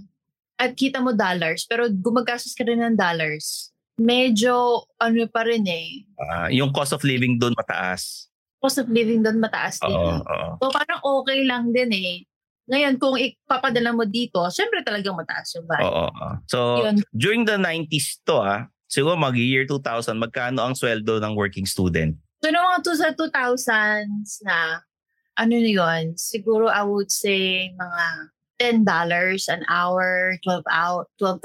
at 0.59 0.75
kita 0.75 0.99
mo 0.99 1.15
dollars, 1.15 1.67
pero 1.67 1.87
gumagastos 1.87 2.55
ka 2.55 2.67
rin 2.67 2.83
ng 2.83 2.99
dollars, 2.99 3.71
medyo 3.99 4.87
ano 4.99 5.27
pa 5.31 5.47
rin 5.47 5.67
eh. 5.67 6.07
Ah, 6.19 6.51
yung 6.51 6.71
cost 6.75 6.95
of 6.95 7.03
living 7.07 7.39
doon 7.39 7.55
mataas. 7.55 8.28
Cost 8.59 8.83
of 8.83 8.91
living 8.91 9.23
doon 9.23 9.39
mataas 9.39 9.79
din. 9.79 9.95
Oo, 9.95 10.19
oo. 10.23 10.51
So 10.59 10.71
parang 10.75 11.01
okay 11.03 11.47
lang 11.47 11.71
din 11.71 11.91
eh. 11.95 12.17
Ngayon, 12.69 13.01
kung 13.01 13.17
ipapadala 13.17 13.97
mo 13.97 14.05
dito, 14.05 14.45
syempre 14.53 14.85
talagang 14.85 15.17
mataas 15.17 15.57
yung 15.57 15.65
value. 15.65 15.89
Oo, 15.89 16.07
oo. 16.13 16.29
So, 16.45 16.59
Yun. 16.85 16.97
during 17.17 17.43
the 17.49 17.57
90s 17.57 18.21
to 18.29 18.45
ah, 18.45 18.69
siguro 18.85 19.17
mag-year 19.17 19.65
2000, 19.65 20.21
magkano 20.21 20.61
ang 20.61 20.77
sweldo 20.77 21.17
ng 21.17 21.33
working 21.33 21.65
student? 21.65 22.13
So, 22.45 22.53
noong 22.53 22.69
mga 22.69 22.81
to 22.85 22.93
sa 22.93 23.09
2000s 23.17 24.45
na, 24.45 24.85
ano 25.41 25.55
na 25.57 25.71
yun, 25.73 26.05
siguro 26.21 26.69
I 26.69 26.85
would 26.85 27.09
say 27.09 27.73
mga 27.73 28.05
$10 28.85 28.85
an 29.49 29.63
hour, 29.71 30.37
12 30.45 30.67
out, 30.69 31.07
$12, 31.17 31.41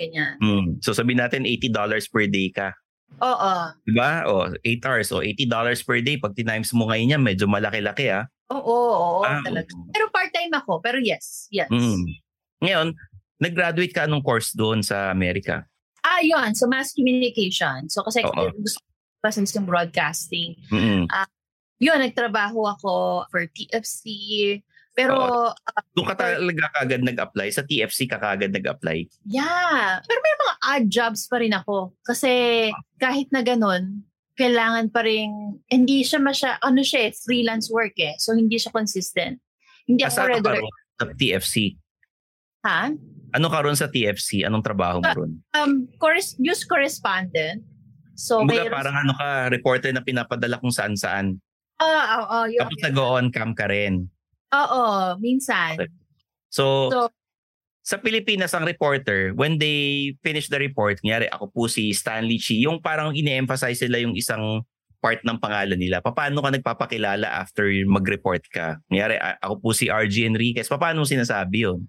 ganyan. 0.00 0.34
Hmm. 0.40 0.80
So, 0.80 0.96
sabihin 0.96 1.20
natin 1.20 1.44
$80 1.44 2.08
per 2.08 2.24
day 2.30 2.48
ka. 2.48 2.72
Oo. 3.20 3.52
Diba? 3.84 4.12
O, 4.30 4.48
8 4.64 4.86
hours. 4.88 5.08
O, 5.12 5.20
$80 5.20 5.48
per 5.84 6.00
day. 6.00 6.16
Pag 6.16 6.32
tinimes 6.32 6.72
mo 6.72 6.88
ngayon 6.88 7.18
yan, 7.18 7.22
medyo 7.22 7.44
malaki-laki 7.44 8.08
ah. 8.08 8.24
Oo, 8.52 8.62
oo, 8.64 9.20
Ah, 9.24 9.40
talaga. 9.40 9.72
Pero 9.92 10.12
part-time 10.12 10.52
ako, 10.52 10.80
pero 10.84 11.00
yes, 11.00 11.48
yes. 11.48 11.68
Mm. 11.72 12.04
Ngayon, 12.62 12.86
nag-graduate 13.40 13.94
ka 13.96 14.04
anong 14.04 14.22
course 14.22 14.52
doon 14.52 14.84
sa 14.84 15.08
Amerika? 15.08 15.64
Ah, 16.04 16.20
yun. 16.20 16.52
So, 16.52 16.68
mass 16.68 16.92
communication. 16.92 17.88
So, 17.88 18.04
kasi 18.04 18.20
Oo. 18.22 18.52
gusto 18.54 18.78
ko 18.78 18.86
pa 19.22 19.30
yung 19.32 19.66
broadcasting. 19.66 20.58
Mm. 20.68 21.06
Yun, 21.82 21.98
nagtrabaho 21.98 22.66
ako 22.78 23.26
for 23.26 23.42
TFC. 23.50 24.04
Pero, 24.92 25.16
ah, 25.50 25.82
Doon 25.96 26.06
ka 26.12 26.14
talaga 26.14 26.68
kagad 26.76 27.02
nag-apply? 27.02 27.48
Sa 27.50 27.64
TFC 27.64 28.04
ka 28.06 28.20
kagad 28.20 28.52
nag-apply? 28.52 29.08
yeah. 29.26 29.98
Pero 30.04 30.20
odd 30.62 30.86
jobs 30.86 31.26
pa 31.26 31.38
rin 31.38 31.52
ako. 31.52 31.92
Kasi 32.00 32.70
kahit 32.96 33.28
na 33.30 33.42
ganun, 33.42 34.06
kailangan 34.32 34.88
pa 34.88 35.02
rin, 35.02 35.58
hindi 35.66 36.00
siya 36.00 36.18
masya, 36.18 36.56
ano 36.58 36.80
siya 36.80 37.10
eh, 37.10 37.12
freelance 37.12 37.68
work 37.68 37.92
eh. 37.98 38.14
So, 38.16 38.32
hindi 38.32 38.56
siya 38.56 38.70
consistent. 38.70 39.42
Hindi 39.84 40.06
ako 40.06 40.14
Asa 40.14 40.22
ka 40.22 40.30
regular. 40.30 40.62
sa 40.96 41.06
TFC? 41.12 41.54
Ha? 42.62 42.94
Ano 43.32 43.46
ka 43.48 43.58
ron 43.60 43.74
sa 43.74 43.90
TFC? 43.90 44.46
Anong 44.46 44.62
trabaho 44.62 45.02
mo 45.02 45.08
Ah, 45.08 45.16
ron? 45.16 45.32
Um, 45.52 45.72
corres- 45.98 46.38
news 46.38 46.62
correspondent. 46.62 47.60
So, 48.14 48.40
Kumbaga 48.40 48.68
mayroon- 48.68 48.76
parang 48.76 48.96
ano 48.98 49.12
ka, 49.12 49.28
reporter 49.50 49.90
na 49.90 50.00
pinapadala 50.00 50.60
kung 50.60 50.70
saan-saan. 50.70 51.36
Ah, 51.76 52.22
oo, 52.22 52.38
yun. 52.46 52.62
Tapos 52.62 52.78
nag-on 52.80 53.26
cam 53.34 53.50
ka 53.52 53.66
rin. 53.66 54.06
Oo, 54.54 54.84
minsan. 55.18 55.74
Okay. 55.76 55.90
So, 56.48 56.92
So, 56.92 56.98
sa 57.82 57.98
Pilipinas 57.98 58.54
ang 58.54 58.62
reporter, 58.62 59.34
when 59.34 59.58
they 59.58 60.12
finish 60.22 60.46
the 60.46 60.56
report, 60.56 61.02
kunyari 61.02 61.26
ako 61.28 61.50
po 61.50 61.62
si 61.66 61.90
Stanley 61.90 62.38
Chi, 62.38 62.62
yung 62.62 62.78
parang 62.78 63.10
ine-emphasize 63.10 63.82
nila 63.82 64.06
yung 64.06 64.14
isang 64.14 64.62
part 64.98 65.18
ng 65.26 65.34
pangalan 65.36 65.74
nila. 65.74 65.98
Paano 65.98 66.38
ka 66.38 66.54
nagpapakilala 66.54 67.26
after 67.26 67.66
mag-report 67.84 68.46
ka? 68.48 68.78
Kunyari, 68.86 69.18
ako 69.42 69.54
po 69.58 69.68
si 69.74 69.90
RG 69.90 70.30
Enriquez. 70.30 70.70
Paano 70.70 71.02
sinasabi 71.02 71.66
yun? 71.66 71.82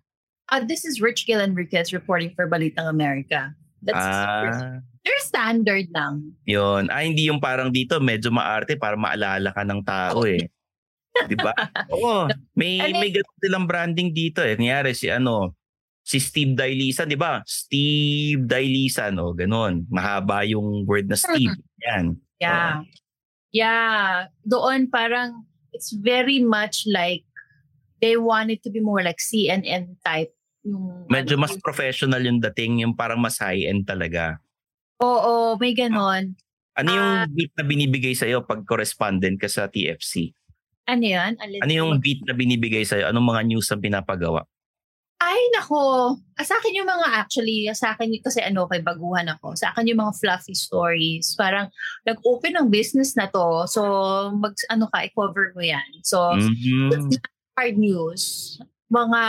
uh, 0.50 0.59
this 0.59 0.83
is 0.83 0.97
Rich 1.00 1.25
Gil 1.25 1.39
Enriquez 1.39 1.93
reporting 1.93 2.33
for 2.33 2.50
Balitang 2.50 2.89
America. 2.89 3.53
That's 3.79 4.00
Ah, 4.00 4.79
their 5.03 5.19
standard 5.21 5.88
lang. 5.93 6.33
yun. 6.43 6.88
Ah, 6.89 7.03
hindi 7.03 7.27
yung 7.27 7.38
parang 7.38 7.69
dito, 7.69 8.00
medyo 8.00 8.31
maarte 8.31 8.75
para 8.75 8.95
maalala 8.95 9.51
ka 9.51 9.62
ng 9.62 9.81
tao 9.83 10.23
eh. 10.25 10.47
Di 11.29 11.38
ba? 11.38 11.53
Oo. 11.93 12.25
May, 12.57 12.81
Ano 12.81 12.97
may 12.97 13.13
ganun 13.13 13.38
silang 13.38 13.65
branding 13.69 14.09
dito 14.09 14.41
eh. 14.41 14.57
Kunyari 14.57 14.97
si 14.97 15.12
ano, 15.13 15.53
si 16.03 16.19
Steve 16.19 16.53
Dailisan, 16.53 17.07
di 17.07 17.15
ba? 17.15 17.39
Steve 17.48 18.43
Dailisan, 18.43 19.15
o 19.17 19.31
ganun. 19.31 19.88
Mahaba 19.88 20.43
yung 20.43 20.83
word 20.83 21.07
na 21.07 21.15
Steve. 21.15 21.55
Yan. 21.88 22.19
Yeah. 22.38 22.83
Yeah. 23.50 24.27
Doon 24.43 24.91
parang 24.91 25.48
it's 25.72 25.95
very 25.95 26.43
much 26.43 26.83
like 26.86 27.24
they 28.03 28.19
want 28.19 28.51
it 28.51 28.60
to 28.62 28.69
be 28.69 28.83
more 28.83 29.00
like 29.00 29.17
CNN 29.17 29.95
type. 30.03 30.36
Yung, 30.63 31.07
Medyo 31.07 31.39
ano, 31.39 31.43
mas 31.48 31.55
professional 31.57 32.19
yung 32.19 32.43
dating, 32.43 32.83
yung 32.83 32.95
parang 32.95 33.19
mas 33.19 33.39
high-end 33.39 33.83
talaga. 33.83 34.39
Oo, 35.00 35.55
may 35.55 35.72
ganon. 35.72 36.36
Ano 36.74 36.89
yung 36.89 37.12
Ah. 37.19 37.27
beat 37.27 37.51
na 37.53 37.63
binibigay 37.63 38.12
sa'yo 38.12 38.43
pag 38.43 38.63
correspondent 38.63 39.38
ka 39.38 39.48
sa 39.48 39.67
TFC? 39.67 40.31
Ano 40.83 41.03
yan? 41.03 41.36
Alin- 41.39 41.62
Ano 41.63 41.72
yung 41.72 41.91
beat 42.00 42.24
na 42.24 42.33
binibigay 42.33 42.83
sa'yo? 42.83 43.07
Anong 43.07 43.27
mga 43.27 43.41
news 43.45 43.67
ang 43.72 43.79
pinapagawa? 43.79 44.43
Ay, 45.23 45.39
nako. 45.55 46.17
Ah, 46.35 46.43
Sa 46.43 46.59
akin 46.59 46.83
yung 46.83 46.89
mga 46.89 47.07
actually, 47.15 47.71
sa 47.71 47.95
akin 47.95 48.11
kasi 48.19 48.43
ano, 48.43 48.67
kay 48.67 48.83
baguhan 48.83 49.31
ako. 49.31 49.55
Sa 49.55 49.71
akin 49.71 49.87
yung 49.87 50.03
mga 50.03 50.19
fluffy 50.19 50.51
stories. 50.51 51.31
Parang 51.39 51.71
nag-open 52.03 52.59
ng 52.59 52.67
business 52.67 53.15
na 53.15 53.31
to. 53.31 53.63
So, 53.71 53.81
mag, 54.35 54.51
ano 54.67 54.91
ka, 54.91 55.07
i-cover 55.07 55.55
mo 55.55 55.63
yan. 55.63 55.87
So, 56.03 56.19
Mhm. 56.35 57.15
hard 57.55 57.77
news. 57.79 58.57
Mga, 58.91 59.21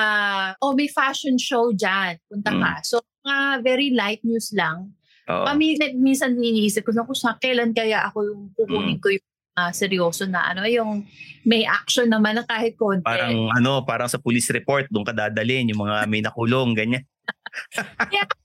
oh, 0.61 0.75
may 0.75 0.91
fashion 0.91 1.39
show 1.39 1.71
dyan. 1.71 2.19
Punta 2.27 2.51
Mm. 2.51 2.61
ka. 2.61 2.73
So, 2.83 2.99
mga 3.23 3.63
very 3.63 3.89
light 3.95 4.21
news 4.27 4.51
lang. 4.53 4.91
Oo. 5.31 5.45
Kami, 5.47 5.79
minsan 5.97 6.35
iniisip 6.37 6.85
ko, 6.85 6.93
naku, 6.93 7.15
sa 7.15 7.39
kailan 7.39 7.71
kaya 7.73 8.03
ako 8.11 8.19
yung 8.29 8.43
Mm. 8.51 8.55
kukunin 8.59 8.99
ko 9.01 9.09
yung 9.15 9.27
ah, 9.55 9.71
seryoso 9.71 10.27
na 10.27 10.51
ano, 10.51 10.67
yung 10.67 11.07
may 11.47 11.63
action 11.65 12.11
naman 12.11 12.39
na 12.39 12.45
kahit 12.45 12.75
konti. 12.75 13.07
Parang 13.07 13.51
ano, 13.55 13.83
parang 13.87 14.11
sa 14.11 14.19
police 14.19 14.51
report, 14.51 14.91
doon 14.91 15.07
ka 15.07 15.15
dadalhin, 15.15 15.71
yung 15.71 15.87
mga 15.87 16.07
may 16.11 16.21
nakulong, 16.23 16.75
ganyan. 16.75 17.05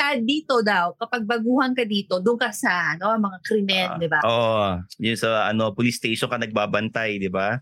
Ah, 0.00 0.16
dito 0.16 0.64
daw, 0.64 0.96
kapag 0.96 1.28
baguhan 1.28 1.76
ka 1.76 1.84
dito, 1.84 2.24
doon 2.24 2.40
ka 2.40 2.48
sa 2.56 2.96
ano, 2.96 3.20
mga 3.20 3.38
krimen, 3.44 3.88
Ah, 3.92 3.98
di 4.00 4.08
ba? 4.08 4.20
Oo. 4.24 4.64
Yung 4.96 5.20
sa 5.20 5.52
ano, 5.52 5.76
police 5.76 6.00
station 6.00 6.24
ka 6.24 6.40
nagbabantay, 6.40 7.20
di 7.20 7.28
ba? 7.28 7.60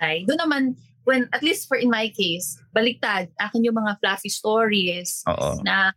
Ay, 0.00 0.24
Doon 0.24 0.40
naman, 0.48 0.62
when, 1.04 1.28
at 1.28 1.44
least 1.44 1.68
for 1.68 1.76
in 1.76 1.92
my 1.92 2.08
case, 2.08 2.56
baliktad, 2.72 3.28
akin 3.36 3.68
yung 3.68 3.76
mga 3.76 4.00
fluffy 4.00 4.32
stories 4.32 5.20
Oo. 5.28 5.60
na 5.60 5.92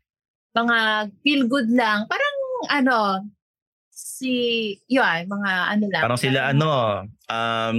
mga 0.51 1.07
feel 1.23 1.47
good 1.47 1.71
lang. 1.71 2.03
Parang 2.11 2.35
ano, 2.75 3.23
si, 3.95 4.33
yun, 4.91 5.23
mga 5.25 5.51
ano 5.71 5.85
lang. 5.87 6.03
Parang 6.03 6.19
sila 6.19 6.51
ano, 6.51 6.67
um, 7.31 7.75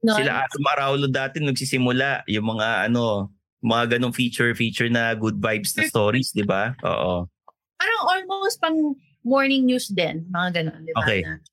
no, 0.00 0.16
sila 0.16 0.48
Atom 0.48 0.64
Araulo 0.72 1.06
dati 1.06 1.36
nagsisimula, 1.38 2.24
yung 2.24 2.56
mga 2.56 2.88
ano, 2.88 3.28
mga 3.60 4.00
ganong 4.00 4.16
feature-feature 4.16 4.88
na 4.88 5.12
good 5.12 5.36
vibes 5.36 5.76
na 5.76 5.84
stories, 5.84 6.32
di 6.32 6.48
ba? 6.48 6.72
Oo. 6.80 7.28
Parang 7.76 8.02
almost 8.08 8.56
pang 8.56 8.96
morning 9.20 9.68
news 9.68 9.92
din, 9.92 10.24
mga 10.32 10.64
ganun, 10.64 10.80
di 10.88 10.92
ba? 10.96 11.04
Okay. 11.04 11.20
Na- 11.28 11.44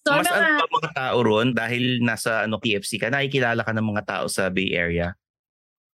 So, 0.00 0.16
Mas 0.16 0.24
na, 0.32 0.32
ano 0.32 0.64
ba 0.64 0.76
mga 0.80 0.90
tao 0.96 1.16
ron 1.20 1.52
dahil 1.52 2.00
nasa 2.00 2.48
ano 2.48 2.56
KFC 2.56 2.96
ka, 2.96 3.12
nakikilala 3.12 3.60
ka 3.60 3.68
ng 3.76 3.84
mga 3.84 4.02
tao 4.08 4.24
sa 4.32 4.48
Bay 4.48 4.72
Area, 4.72 5.12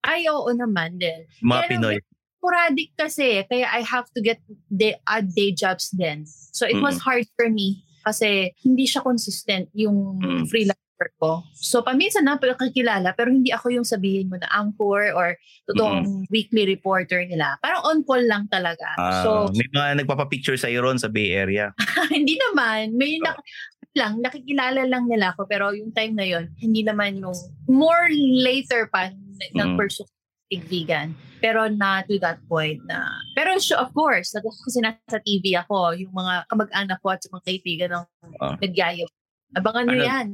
ay, 0.02 0.26
oo 0.26 0.50
naman 0.50 0.98
din. 0.98 1.30
mga 1.46 1.62
Kaya 1.62 1.70
Pinoy. 1.70 1.96
Sporadic 2.42 2.90
kasi, 2.98 3.46
kaya 3.46 3.70
I 3.70 3.86
have 3.86 4.10
to 4.18 4.20
get 4.26 4.42
the 4.74 4.98
odd 5.06 5.30
day 5.38 5.54
jobs 5.54 5.94
din. 5.94 6.26
So 6.26 6.66
it 6.66 6.82
was 6.82 6.98
hard 6.98 7.30
for 7.38 7.46
me 7.54 7.86
kasi 8.02 8.50
hindi 8.66 8.90
siya 8.90 9.06
consistent 9.06 9.70
yung 9.78 10.18
Mm. 10.18 10.50
freelancer 10.50 11.10
ko. 11.22 11.46
So 11.54 11.86
paminsan 11.86 12.26
na 12.26 12.42
nakikilala 12.42 13.14
pero 13.14 13.30
hindi 13.30 13.54
ako 13.54 13.70
yung 13.70 13.86
sabihin 13.86 14.26
mo 14.26 14.42
na 14.42 14.50
anchor 14.50 15.14
or 15.14 15.38
totoong 15.70 16.26
weekly 16.34 16.66
reporter 16.66 17.22
nila. 17.22 17.62
Parang 17.62 17.86
on 17.86 18.02
call 18.02 18.26
lang 18.26 18.50
talaga. 18.50 18.90
Ah, 18.98 19.22
so 19.22 19.30
may 19.54 19.70
mga 19.70 20.02
nagpapapicture 20.02 20.58
sa 20.58 20.66
ron 20.82 20.98
sa 20.98 21.14
Bay 21.14 21.30
Area. 21.38 21.70
hindi 22.10 22.42
naman. 22.50 22.98
May 22.98 23.22
nak- 23.22 23.46
lang, 23.92 24.24
nakikilala 24.24 24.88
lang 24.88 25.06
nila 25.06 25.36
ako 25.36 25.46
pero 25.52 25.76
yung 25.76 25.92
time 25.92 26.16
na 26.16 26.24
yon 26.24 26.48
hindi 26.58 26.80
naman 26.82 27.20
yung 27.22 27.36
more 27.70 28.08
later 28.42 28.88
pa 28.90 29.12
Mm. 29.42 29.58
nag-pursue 29.58 30.06
big 30.06 30.21
vegan. 30.60 31.16
Pero 31.40 31.72
not 31.72 32.06
to 32.06 32.20
that 32.20 32.38
point 32.46 32.84
na. 32.86 33.08
Pero 33.34 33.56
sure, 33.58 33.80
of 33.80 33.90
course, 33.96 34.36
nag- 34.36 34.46
kasi 34.46 34.84
nasa 34.84 35.18
TV 35.24 35.56
ako, 35.56 35.96
yung 35.96 36.12
mga 36.12 36.46
kamag-anak 36.52 37.00
ko 37.00 37.08
at 37.10 37.24
mga 37.24 37.46
kaibigan 37.48 37.90
ng 37.96 38.06
Ah. 38.38 38.56
nagyayo. 38.60 39.08
Abangan 39.56 39.86
nyo 39.88 39.96
Ano? 39.96 40.06
yan. 40.06 40.28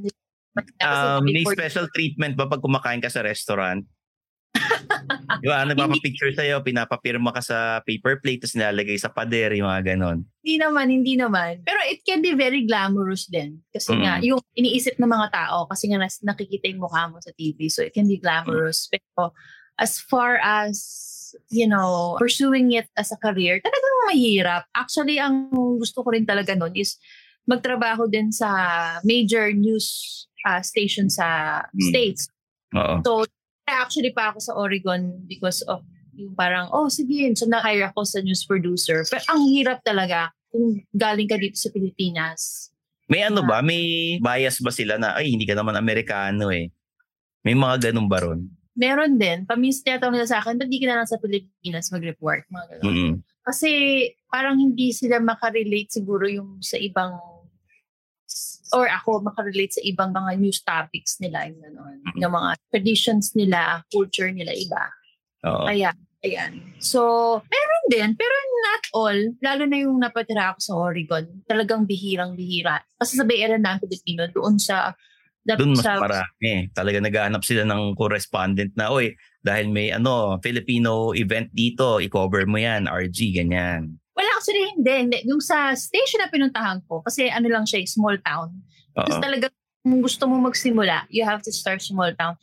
Um, 0.82 1.22
may 1.22 1.46
special 1.46 1.86
treatment 1.94 2.34
ba 2.34 2.50
pag 2.50 2.60
kumakain 2.60 2.98
ka 2.98 3.14
sa 3.14 3.22
restaurant? 3.22 3.86
Di 5.38 5.46
ba? 5.46 5.62
Nagpapapicture 5.64 6.34
sa'yo, 6.34 6.66
pinapapirma 6.66 7.30
ka 7.30 7.46
sa 7.46 7.58
paper 7.86 8.18
plate, 8.18 8.42
tapos 8.42 8.58
nilalagay 8.58 8.98
sa 8.98 9.14
pader, 9.14 9.54
yung 9.54 9.70
mga 9.70 9.94
ganon. 9.94 10.26
Hindi 10.42 10.56
naman, 10.58 10.86
hindi 10.90 11.14
naman. 11.14 11.62
Pero 11.62 11.78
it 11.86 12.02
can 12.02 12.26
be 12.26 12.34
very 12.34 12.66
glamorous 12.66 13.30
din. 13.30 13.62
Kasi 13.70 13.94
Mm. 13.94 14.02
nga, 14.02 14.14
yung 14.26 14.42
iniisip 14.58 14.98
ng 14.98 15.06
mga 15.08 15.28
tao, 15.30 15.70
kasi 15.70 15.94
nga 15.94 16.02
nas- 16.02 16.26
nakikita 16.26 16.74
yung 16.74 16.82
mukha 16.82 17.06
mo 17.06 17.22
sa 17.22 17.30
TV, 17.38 17.70
so 17.70 17.86
it 17.86 17.94
can 17.94 18.10
be 18.10 18.18
glamorous. 18.18 18.90
Pero 18.90 19.30
as 19.78 20.02
far 20.02 20.42
as, 20.42 20.78
you 21.50 21.68
know, 21.70 22.18
pursuing 22.18 22.74
it 22.74 22.90
as 22.98 23.14
a 23.14 23.20
career, 23.22 23.62
talagang 23.62 23.96
mahirap. 24.10 24.64
Actually, 24.74 25.22
ang 25.22 25.50
gusto 25.78 26.02
ko 26.02 26.12
rin 26.12 26.26
talaga 26.26 26.58
nun 26.58 26.74
is 26.74 26.98
magtrabaho 27.48 28.10
din 28.12 28.34
sa 28.34 28.50
major 29.08 29.54
news 29.56 30.28
uh, 30.44 30.60
station 30.60 31.08
sa 31.08 31.62
Mm. 31.72 31.90
States. 31.94 32.28
Oo. 32.76 33.00
So, 33.06 33.12
actually 33.68 34.12
pa 34.16 34.32
ako 34.32 34.40
sa 34.40 34.54
Oregon 34.56 35.24
because 35.28 35.64
of 35.68 35.84
yung 36.18 36.34
parang, 36.34 36.68
oh, 36.74 36.90
sige, 36.90 37.30
so 37.38 37.46
na-hire 37.46 37.94
ako 37.94 38.02
sa 38.02 38.20
news 38.26 38.42
producer. 38.44 39.06
Pero 39.06 39.22
ang 39.30 39.46
hirap 39.54 39.86
talaga 39.86 40.34
kung 40.50 40.82
galing 40.96 41.30
ka 41.30 41.38
dito 41.38 41.60
sa 41.60 41.70
Pilipinas. 41.70 42.72
May 43.06 43.24
ano 43.24 43.46
ba? 43.46 43.62
May 43.62 44.18
bias 44.20 44.60
ba 44.60 44.74
sila 44.74 44.98
na, 44.98 45.14
ay, 45.16 45.32
hindi 45.32 45.46
ka 45.46 45.54
naman 45.54 45.78
Amerikano 45.78 46.50
eh. 46.50 46.74
May 47.46 47.56
mga 47.56 47.92
ganun 47.92 48.10
ba 48.10 48.20
ron? 48.20 48.50
Meron 48.78 49.18
din, 49.18 49.44
pamis 49.50 49.82
tinatanong 49.82 50.22
nila 50.22 50.30
sa 50.30 50.38
akin, 50.38 50.54
ba't 50.62 50.70
di 50.70 50.78
ka 50.78 50.86
na 50.86 51.02
lang 51.02 51.10
sa 51.10 51.18
Pilipinas 51.18 51.90
mag-report? 51.90 52.46
Mga 52.54 52.66
ganun. 52.78 52.86
Mm-mm. 52.86 53.14
Kasi 53.42 53.72
parang 54.30 54.62
hindi 54.62 54.94
sila 54.94 55.18
makarelate 55.18 55.90
siguro 55.90 56.30
yung 56.30 56.62
sa 56.62 56.78
ibang 56.78 57.18
or 58.76 58.86
ako 58.92 59.24
makarelate 59.24 59.80
sa 59.80 59.82
ibang 59.82 60.12
mga 60.12 60.32
news 60.38 60.60
topics 60.62 61.18
nila 61.24 61.48
yung 61.48 61.64
gano'n. 61.64 61.98
Yung 62.20 62.34
mga 62.36 62.60
traditions 62.70 63.34
nila, 63.34 63.82
culture 63.88 64.30
nila 64.30 64.52
iba. 64.52 64.92
Oo. 65.48 65.66
Kaya, 65.66 65.96
ayan. 66.22 66.60
So, 66.84 67.02
meron 67.48 67.86
din, 67.88 68.10
pero 68.20 68.36
not 68.68 68.84
all. 68.92 69.20
Lalo 69.40 69.64
na 69.64 69.78
yung 69.80 69.96
napatira 69.98 70.52
ako 70.52 70.60
sa 70.60 70.74
Oregon. 70.76 71.24
Talagang 71.48 71.88
bihirang-bihira. 71.88 72.84
Kasi 73.00 73.16
sa 73.16 73.24
Bay 73.24 73.42
Area 73.42 73.58
na 73.58 73.80
Pilipino, 73.80 74.28
doon 74.30 74.60
sa... 74.60 74.94
Doon 75.56 75.80
mas 75.80 75.86
sa- 75.88 76.02
marami. 76.02 76.68
Talaga 76.76 76.98
naghahanap 77.00 77.42
sila 77.48 77.64
ng 77.64 77.96
correspondent 77.96 78.76
na, 78.76 78.92
oy, 78.92 79.16
dahil 79.40 79.72
may 79.72 79.96
ano, 79.96 80.36
Filipino 80.44 81.16
event 81.16 81.48
dito, 81.56 82.04
i-cover 82.04 82.44
mo 82.44 82.60
yan, 82.60 82.92
RG, 82.92 83.40
ganyan. 83.40 83.96
Wala 84.12 84.28
actually 84.36 84.76
hindi. 84.76 84.94
hindi. 85.08 85.18
Yung 85.30 85.40
sa 85.40 85.72
station 85.78 86.20
na 86.20 86.28
pinuntahan 86.28 86.84
ko, 86.90 87.00
kasi 87.06 87.32
ano 87.32 87.48
lang 87.48 87.64
siya, 87.64 87.80
eh, 87.80 87.88
small 87.88 88.20
town. 88.20 88.52
Tapos 88.98 89.16
talaga, 89.22 89.48
kung 89.86 90.04
gusto 90.04 90.28
mo 90.28 90.36
magsimula, 90.44 91.08
you 91.08 91.24
have 91.24 91.40
to 91.40 91.54
start 91.54 91.80
small 91.80 92.12
town. 92.18 92.36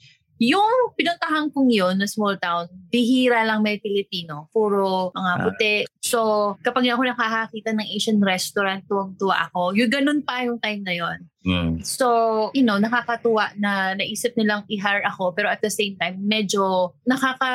Yung 0.44 0.92
pinuntahan 0.92 1.48
kong 1.48 1.72
yun 1.72 1.96
na 1.96 2.04
small 2.04 2.36
town, 2.36 2.68
bihira 2.92 3.48
lang 3.48 3.64
may 3.64 3.80
Pilipino. 3.80 4.52
Puro 4.52 5.08
mga 5.16 5.32
Ah. 5.32 5.40
puti. 5.40 5.74
So, 6.04 6.18
kapag 6.60 6.84
ako 6.84 7.08
nakakakita 7.08 7.72
ng 7.72 7.88
Asian 7.88 8.20
restaurant, 8.20 8.84
tuwang-tuwa 8.84 9.48
ako. 9.48 9.72
Yung 9.72 9.88
ganun 9.88 10.20
pa 10.20 10.44
yung 10.44 10.60
time 10.60 10.84
na 10.84 10.92
yon. 10.92 11.18
Mm. 11.44 11.72
So, 11.80 12.50
you 12.52 12.60
know, 12.60 12.76
nakakatuwa 12.76 13.56
na 13.56 13.96
naisip 13.96 14.36
nilang 14.36 14.68
i-hire 14.68 15.04
ako 15.08 15.32
pero 15.32 15.48
at 15.48 15.64
the 15.64 15.72
same 15.72 15.96
time, 15.96 16.20
medyo 16.20 16.92
nakaka 17.08 17.52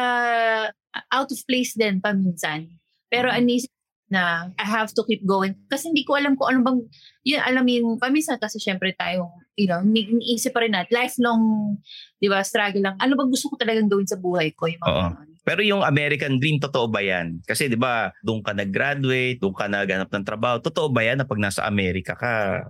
out 1.13 1.29
of 1.29 1.39
place 1.45 1.77
din 1.77 2.01
paminsan. 2.01 2.73
Pero 3.09 3.29
anisip 3.29 3.69
na 4.09 4.49
I 4.57 4.65
have 4.65 4.89
to 4.97 5.05
keep 5.05 5.21
going. 5.21 5.53
Kasi 5.69 5.93
hindi 5.93 6.01
ko 6.01 6.17
alam 6.17 6.33
kung 6.33 6.49
ano 6.49 6.59
bang, 6.65 6.79
yun, 7.21 7.41
alam 7.45 7.61
mo 7.61 7.71
yung 7.71 7.89
paminsan 8.01 8.41
kasi 8.41 8.57
syempre 8.57 8.97
tayo, 8.97 9.29
you 9.59 9.67
know, 9.67 9.83
ni- 9.83 10.07
iniisip 10.07 10.55
pa 10.55 10.63
rin 10.63 10.71
natin, 10.71 10.95
lifelong, 10.95 11.75
di 12.15 12.31
ba, 12.31 12.39
struggle 12.39 12.79
lang. 12.79 12.95
Ano 12.95 13.19
bang 13.19 13.27
gusto 13.27 13.51
ko 13.51 13.59
talagang 13.59 13.91
gawin 13.91 14.07
sa 14.07 14.15
buhay 14.15 14.55
ko? 14.55 14.71
Yung 14.71 14.79
mga 14.79 14.91
Oo. 14.95 15.09
Pero 15.43 15.65
yung 15.65 15.81
American 15.81 16.37
dream, 16.37 16.61
totoo 16.61 16.87
ba 16.87 17.01
yan? 17.01 17.41
Kasi 17.43 17.67
di 17.67 17.75
ba, 17.75 18.13
doon 18.21 18.45
ka 18.45 18.53
nag-graduate, 18.53 19.41
doon 19.41 19.55
ka 19.55 19.65
naghanap 19.65 20.07
ng 20.13 20.25
trabaho. 20.27 20.61
Totoo 20.61 20.93
ba 20.93 21.01
yan 21.01 21.19
na 21.19 21.25
pag 21.25 21.41
nasa 21.41 21.65
Amerika 21.65 22.13
ka, 22.13 22.67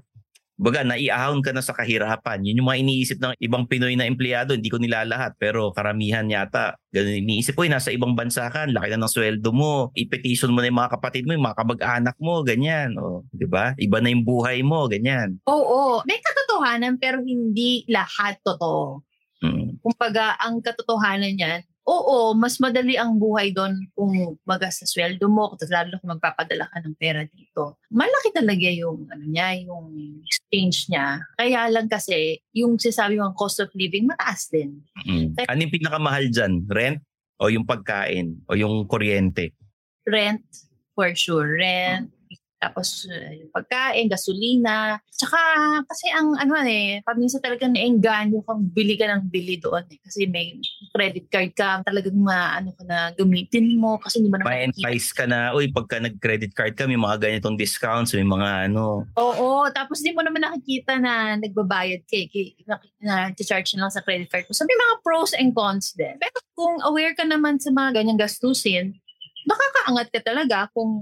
baga, 0.60 0.84
naiahon 0.84 1.40
ka 1.40 1.56
na 1.56 1.64
sa 1.64 1.72
kahirapan. 1.72 2.44
Yun 2.44 2.60
yung 2.60 2.68
mga 2.68 2.80
iniisip 2.84 3.18
ng 3.24 3.34
ibang 3.40 3.64
Pinoy 3.64 3.96
na 3.96 4.04
empleyado. 4.04 4.52
Hindi 4.52 4.68
ko 4.68 4.76
nilalahat, 4.76 5.40
pero 5.40 5.72
karamihan 5.72 6.28
yata. 6.28 6.76
Ganun 6.92 7.24
iniisip 7.24 7.56
ko, 7.56 7.64
nasa 7.64 7.96
ibang 7.96 8.12
bansa 8.12 8.52
ka, 8.52 8.68
laki 8.68 8.92
na 8.92 9.08
ng 9.08 9.10
sweldo 9.10 9.50
mo, 9.56 9.96
i-petition 9.96 10.52
mo 10.52 10.60
na 10.60 10.68
yung 10.68 10.80
mga 10.84 11.00
kapatid 11.00 11.24
mo, 11.24 11.32
yung 11.32 11.48
mga 11.48 11.60
kamag-anak 11.64 12.16
mo, 12.20 12.44
ganyan. 12.44 12.92
O, 13.00 13.24
di 13.32 13.48
ba? 13.48 13.72
Iba 13.80 14.04
na 14.04 14.12
yung 14.12 14.28
buhay 14.28 14.60
mo, 14.60 14.92
ganyan. 14.92 15.40
Oo, 15.48 16.04
may 16.04 16.20
katotohanan 16.20 17.00
pero 17.00 17.24
hindi 17.24 17.88
lahat 17.88 18.44
totoo. 18.44 19.00
Mm. 19.40 19.80
kumbaga, 19.80 20.36
ang 20.36 20.60
katotohanan 20.60 21.32
niyan, 21.32 21.64
oo, 21.90 22.38
mas 22.38 22.62
madali 22.62 22.94
ang 22.94 23.18
buhay 23.18 23.50
doon 23.50 23.74
kung 23.98 24.38
maga 24.46 24.70
sa 24.70 24.86
sweldo 24.86 25.26
mo, 25.26 25.58
lalo 25.58 25.98
kung 25.98 26.14
magpapadala 26.14 26.70
ka 26.70 26.78
ng 26.86 26.94
pera 26.94 27.26
dito. 27.26 27.82
Malaki 27.90 28.30
talaga 28.30 28.70
yung, 28.70 29.10
ano 29.10 29.26
niya, 29.26 29.58
yung 29.66 29.90
exchange 30.22 30.86
niya. 30.94 31.26
Kaya 31.34 31.66
lang 31.74 31.90
kasi, 31.90 32.38
yung 32.54 32.78
sinasabi 32.78 33.18
mong 33.18 33.34
cost 33.34 33.58
of 33.58 33.74
living, 33.74 34.06
mataas 34.06 34.46
din. 34.54 34.86
Mm. 35.02 35.34
Ano 35.50 35.60
yung 35.66 35.74
pinakamahal 35.74 36.26
dyan? 36.30 36.54
Rent? 36.70 37.02
O 37.42 37.50
yung 37.50 37.66
pagkain? 37.66 38.38
O 38.46 38.54
yung 38.54 38.86
kuryente? 38.86 39.58
Rent, 40.06 40.46
for 40.94 41.10
sure, 41.18 41.58
rent, 41.58 42.14
tapos 42.60 43.08
yung 43.08 43.56
pagkain, 43.56 44.12
gasolina. 44.12 45.00
Tsaka, 45.08 45.40
kasi 45.88 46.12
ang 46.12 46.36
ano 46.36 46.60
eh, 46.68 47.00
pag 47.08 47.16
minsan 47.16 47.40
talaga 47.40 47.72
naengganyo 47.72 48.44
kang 48.44 48.68
bili 48.68 49.00
ka 49.00 49.08
ng 49.08 49.32
bili 49.32 49.56
doon 49.56 49.88
eh. 49.88 49.96
Kasi 50.04 50.28
may 50.28 50.60
credit 50.92 51.32
card 51.32 51.52
ka, 51.56 51.80
talagang 51.88 52.20
maano 52.20 52.76
ka 52.76 52.84
na 52.84 53.16
gamitin 53.16 53.80
mo 53.80 53.96
kasi 54.04 54.20
hindi 54.20 54.28
mo 54.28 54.38
na 54.38 54.44
makikita. 54.44 54.84
Ma-entice 54.84 55.10
ka 55.16 55.24
na, 55.24 55.56
uy, 55.56 55.72
pagka 55.72 56.04
nag-credit 56.04 56.52
card 56.52 56.76
ka, 56.76 56.84
may 56.84 57.00
mga 57.00 57.16
ganitong 57.24 57.56
discounts, 57.56 58.12
may 58.12 58.28
mga 58.28 58.68
ano. 58.68 59.08
Oo, 59.16 59.72
tapos 59.72 60.04
di 60.04 60.12
mo 60.12 60.20
naman 60.20 60.44
nakikita 60.44 61.00
na 61.00 61.40
nagbabayad 61.40 62.04
ka, 62.04 62.16
eh, 62.20 62.60
na, 62.68 62.76
na 63.00 63.16
charge 63.40 63.80
na 63.80 63.88
lang 63.88 63.94
sa 63.96 64.04
credit 64.04 64.28
card 64.28 64.44
mo. 64.44 64.52
So 64.52 64.68
may 64.68 64.76
mga 64.76 64.94
pros 65.00 65.32
and 65.32 65.56
cons 65.56 65.96
din. 65.96 66.20
Pero 66.20 66.38
kung 66.60 66.76
aware 66.84 67.16
ka 67.16 67.24
naman 67.24 67.56
sa 67.56 67.72
mga 67.72 68.04
ganyang 68.04 68.20
gastusin, 68.20 69.00
makakaangat 69.48 70.12
ka 70.12 70.20
talaga 70.22 70.68
kung 70.76 71.00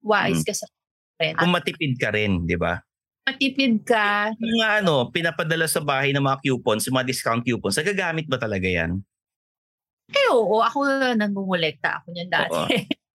wise 0.00 0.40
ka 0.40 0.56
sa 0.56 0.64
rent. 1.20 1.36
Kung 1.38 1.52
matipid 1.52 1.96
ka 2.00 2.10
rin, 2.12 2.44
di 2.48 2.56
ba? 2.56 2.80
matipid 3.26 3.82
ka, 3.82 4.30
Yung 4.38 4.52
mga 4.60 4.84
ano, 4.84 5.08
pinapadala 5.08 5.64
sa 5.64 5.80
bahay 5.80 6.12
ng 6.12 6.20
mga 6.20 6.38
coupons, 6.44 6.84
mga 6.92 7.08
discount 7.08 7.40
coupons, 7.40 7.76
nagagamit 7.80 8.28
ba 8.28 8.36
talaga 8.36 8.68
yan? 8.68 9.00
eh 10.14 10.28
oo, 10.30 10.62
ako 10.62 10.78
nangungulekta 11.18 11.88
ako 12.02 12.06
niyan 12.14 12.30
dati. 12.30 12.62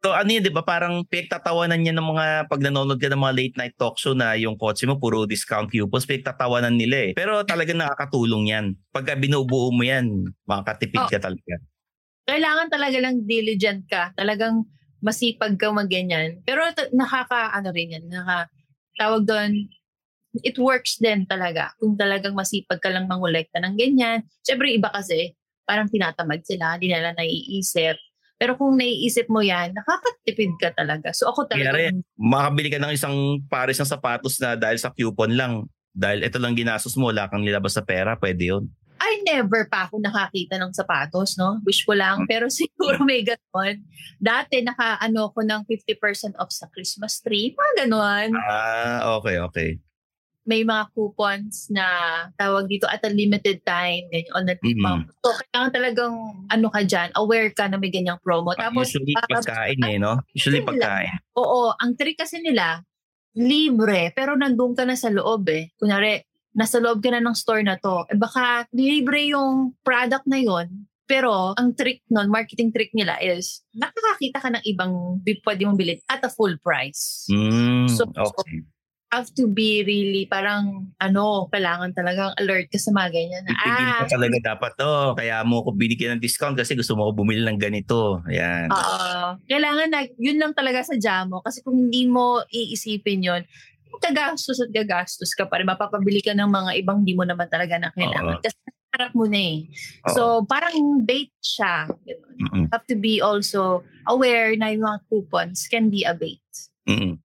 So 0.02 0.18
ano 0.18 0.34
yun, 0.34 0.42
di 0.42 0.50
ba? 0.50 0.66
Parang 0.66 1.06
pinagtatawanan 1.06 1.78
niya 1.78 1.94
ng 1.94 2.08
mga, 2.10 2.26
pag 2.50 2.58
nanonood 2.58 2.98
ka 2.98 3.06
ng 3.06 3.22
mga 3.22 3.36
late 3.38 3.56
night 3.62 3.76
talk 3.78 4.02
show 4.02 4.18
na 4.18 4.34
yung 4.34 4.58
kotse 4.58 4.90
mo, 4.90 4.98
puro 4.98 5.30
discount 5.30 5.70
coupons, 5.70 6.10
pinagtatawanan 6.10 6.74
nila 6.74 7.06
eh. 7.06 7.12
Pero 7.14 7.46
talagang 7.46 7.78
nakakatulong 7.78 8.50
yan. 8.50 8.66
Pagka 8.90 9.14
binubuo 9.14 9.70
mo 9.70 9.86
yan, 9.86 10.26
makakatipid 10.50 11.06
Oh. 11.06 11.06
ka 11.06 11.22
talaga. 11.22 11.62
Kailangan 12.30 12.68
talaga 12.70 12.98
lang 13.02 13.26
diligent 13.26 13.86
ka. 13.90 14.14
Talagang 14.18 14.66
masipag 15.02 15.58
ka 15.58 15.74
magganyan. 15.74 16.40
Pero 16.46 16.62
t- 16.72 16.94
nakaka, 16.94 17.52
ano 17.52 17.74
rin 17.74 17.98
yan, 17.98 18.06
naka, 18.08 18.48
tawag 18.96 19.26
doon, 19.26 19.68
it 20.46 20.56
works 20.62 21.02
din 21.02 21.28
talaga. 21.28 21.74
Kung 21.82 22.00
talagang 22.00 22.38
masipag 22.38 22.80
ka 22.80 22.88
lang 22.88 23.10
mangolekta 23.10 23.60
ng 23.60 23.76
ganyan. 23.76 24.24
Siyempre 24.46 24.72
iba 24.72 24.88
kasi, 24.94 25.36
parang 25.68 25.92
tinatamad 25.92 26.46
sila, 26.48 26.78
hindi 26.78 26.94
nila 26.94 27.12
naiisip. 27.18 27.98
Pero 28.42 28.58
kung 28.58 28.74
naiisip 28.74 29.30
mo 29.30 29.46
yan, 29.46 29.76
nakakatipid 29.76 30.58
ka 30.58 30.74
talaga. 30.74 31.14
So 31.14 31.30
ako 31.30 31.46
Kaya 31.52 31.70
talaga, 31.70 31.78
rin, 31.78 32.02
makabili 32.18 32.70
ka 32.74 32.80
ng 32.82 32.94
isang 32.96 33.16
pares 33.46 33.78
ng 33.78 33.90
sapatos 33.90 34.42
na 34.42 34.58
dahil 34.58 34.82
sa 34.82 34.90
coupon 34.90 35.34
lang, 35.38 35.70
dahil 35.94 36.26
ito 36.26 36.42
lang 36.42 36.58
ginastos 36.58 36.98
mo, 36.98 37.14
wala 37.14 37.30
kang 37.30 37.46
nilabas 37.46 37.78
sa 37.78 37.86
pera, 37.86 38.18
pwede 38.18 38.56
yun. 38.56 38.66
I 39.02 39.26
never 39.26 39.66
pa 39.66 39.90
ako 39.90 39.98
nakakita 39.98 40.62
ng 40.62 40.78
sapatos, 40.78 41.34
no? 41.34 41.58
Wish 41.66 41.82
ko 41.84 41.98
lang. 41.98 42.30
Pero 42.30 42.46
siguro 42.54 43.02
may 43.02 43.26
ganon. 43.26 43.82
Dati 44.22 44.62
naka-ano 44.62 45.34
ko 45.34 45.42
ng 45.42 45.66
50% 45.66 46.38
off 46.38 46.54
sa 46.54 46.70
Christmas 46.70 47.18
tree. 47.18 47.58
Mga 47.58 47.90
ganon. 47.90 48.30
Ah, 48.38 49.18
okay, 49.18 49.42
okay. 49.42 49.70
May 50.42 50.62
mga 50.62 50.90
coupons 50.94 51.70
na 51.70 51.86
tawag 52.34 52.66
dito 52.66 52.86
at 52.86 53.02
a 53.02 53.10
limited 53.10 53.62
time. 53.62 54.06
Ganyan, 54.10 54.34
on 54.34 54.50
a 54.50 54.56
Mhm. 54.58 54.78
month. 54.78 55.08
So, 55.22 55.34
kailangan 55.34 55.72
talagang 55.72 56.14
ano 56.50 56.68
ka 56.70 56.82
dyan, 56.82 57.10
aware 57.14 57.50
ka 57.54 57.70
na 57.70 57.78
may 57.78 57.90
ganyang 57.90 58.22
promo. 58.22 58.54
Tapos, 58.54 58.90
Usually 58.90 59.14
ah, 59.18 59.26
pagkain 59.26 59.82
eh, 59.82 59.98
no? 59.98 60.22
Usually 60.34 60.62
pagkain. 60.62 61.14
oo, 61.34 61.74
ang 61.74 61.94
trick 61.94 62.18
kasi 62.18 62.38
nila, 62.38 62.82
libre, 63.34 64.12
pero 64.12 64.36
nandun 64.36 64.74
ka 64.74 64.84
na 64.84 64.98
sa 64.98 65.08
loob 65.08 65.48
eh. 65.50 65.72
Kunwari, 65.78 66.20
nasa 66.52 66.78
loob 66.80 67.00
ka 67.00 67.10
na 67.12 67.24
ng 67.24 67.36
store 67.36 67.64
na 67.64 67.80
to. 67.80 68.06
Eh 68.12 68.18
baka 68.20 68.68
libre 68.76 69.32
yung 69.32 69.76
product 69.84 70.28
na 70.28 70.40
yon 70.40 70.68
pero 71.12 71.52
ang 71.60 71.76
trick 71.76 72.08
nun, 72.08 72.32
marketing 72.32 72.72
trick 72.72 72.96
nila 72.96 73.20
is 73.20 73.60
nakakakita 73.76 74.40
ka 74.40 74.48
ng 74.48 74.64
ibang 74.64 75.20
pwede 75.44 75.68
mong 75.68 75.76
bilhin 75.76 76.00
at 76.08 76.24
a 76.24 76.32
full 76.32 76.56
price. 76.64 77.28
Mm, 77.28 77.92
So- 77.92 78.08
okay. 78.08 78.64
have 79.12 79.28
to 79.36 79.44
be 79.44 79.84
really 79.84 80.24
parang 80.24 80.88
ano, 81.04 81.52
kailangan 81.52 81.92
talagang 81.92 82.32
alert 82.40 82.72
ka 82.72 82.80
sa 82.80 82.96
mga 82.96 83.12
ganyan. 83.12 83.44
na, 83.44 83.52
Pipigil 83.52 83.92
Ah, 83.92 84.00
ka 84.00 84.06
talaga 84.08 84.38
dapat 84.56 84.72
to. 84.80 84.94
Kaya 85.20 85.44
mo 85.44 85.68
ko 85.68 85.76
binigyan 85.76 86.16
ng 86.16 86.24
discount 86.24 86.56
kasi 86.56 86.80
gusto 86.80 86.96
mo 86.96 87.12
ko 87.12 87.20
bumili 87.20 87.44
ng 87.44 87.60
ganito. 87.60 88.24
Ayan. 88.24 88.72
Oo. 88.72 89.36
Kailangan 89.52 89.92
na, 89.92 90.08
yun 90.16 90.40
lang 90.40 90.56
talaga 90.56 90.88
sa 90.88 90.96
mo. 91.28 91.44
Kasi 91.44 91.60
kung 91.60 91.76
hindi 91.76 92.08
mo 92.08 92.40
iisipin 92.48 93.20
yun, 93.28 93.44
gagastos 94.00 94.62
at 94.64 94.72
gagastos 94.72 95.36
ka 95.36 95.50
pa 95.50 95.60
rin. 95.60 95.68
Mapapabili 95.68 96.24
ka 96.24 96.32
ng 96.32 96.48
mga 96.48 96.72
ibang 96.80 97.04
di 97.04 97.18
mo 97.18 97.28
naman 97.28 97.52
talaga 97.52 97.76
na 97.82 97.92
kailangan. 97.92 98.40
Oo. 98.40 98.44
Kasi 98.46 98.58
harap 98.92 99.12
mo 99.16 99.26
na 99.28 99.40
eh. 99.40 99.58
Oo. 100.08 100.16
So, 100.16 100.22
parang 100.48 101.04
bait 101.04 101.32
siya. 101.44 101.90
Ganun. 101.90 102.36
Mm-mm. 102.40 102.66
Have 102.72 102.86
to 102.88 102.96
be 102.96 103.20
also 103.20 103.84
aware 104.08 104.56
na 104.56 104.72
yung 104.72 104.88
mga 104.88 105.00
coupons 105.10 105.68
can 105.68 105.92
be 105.92 106.04
a 106.08 106.16
bait. 106.16 106.44
Mm-mm. 106.88 107.20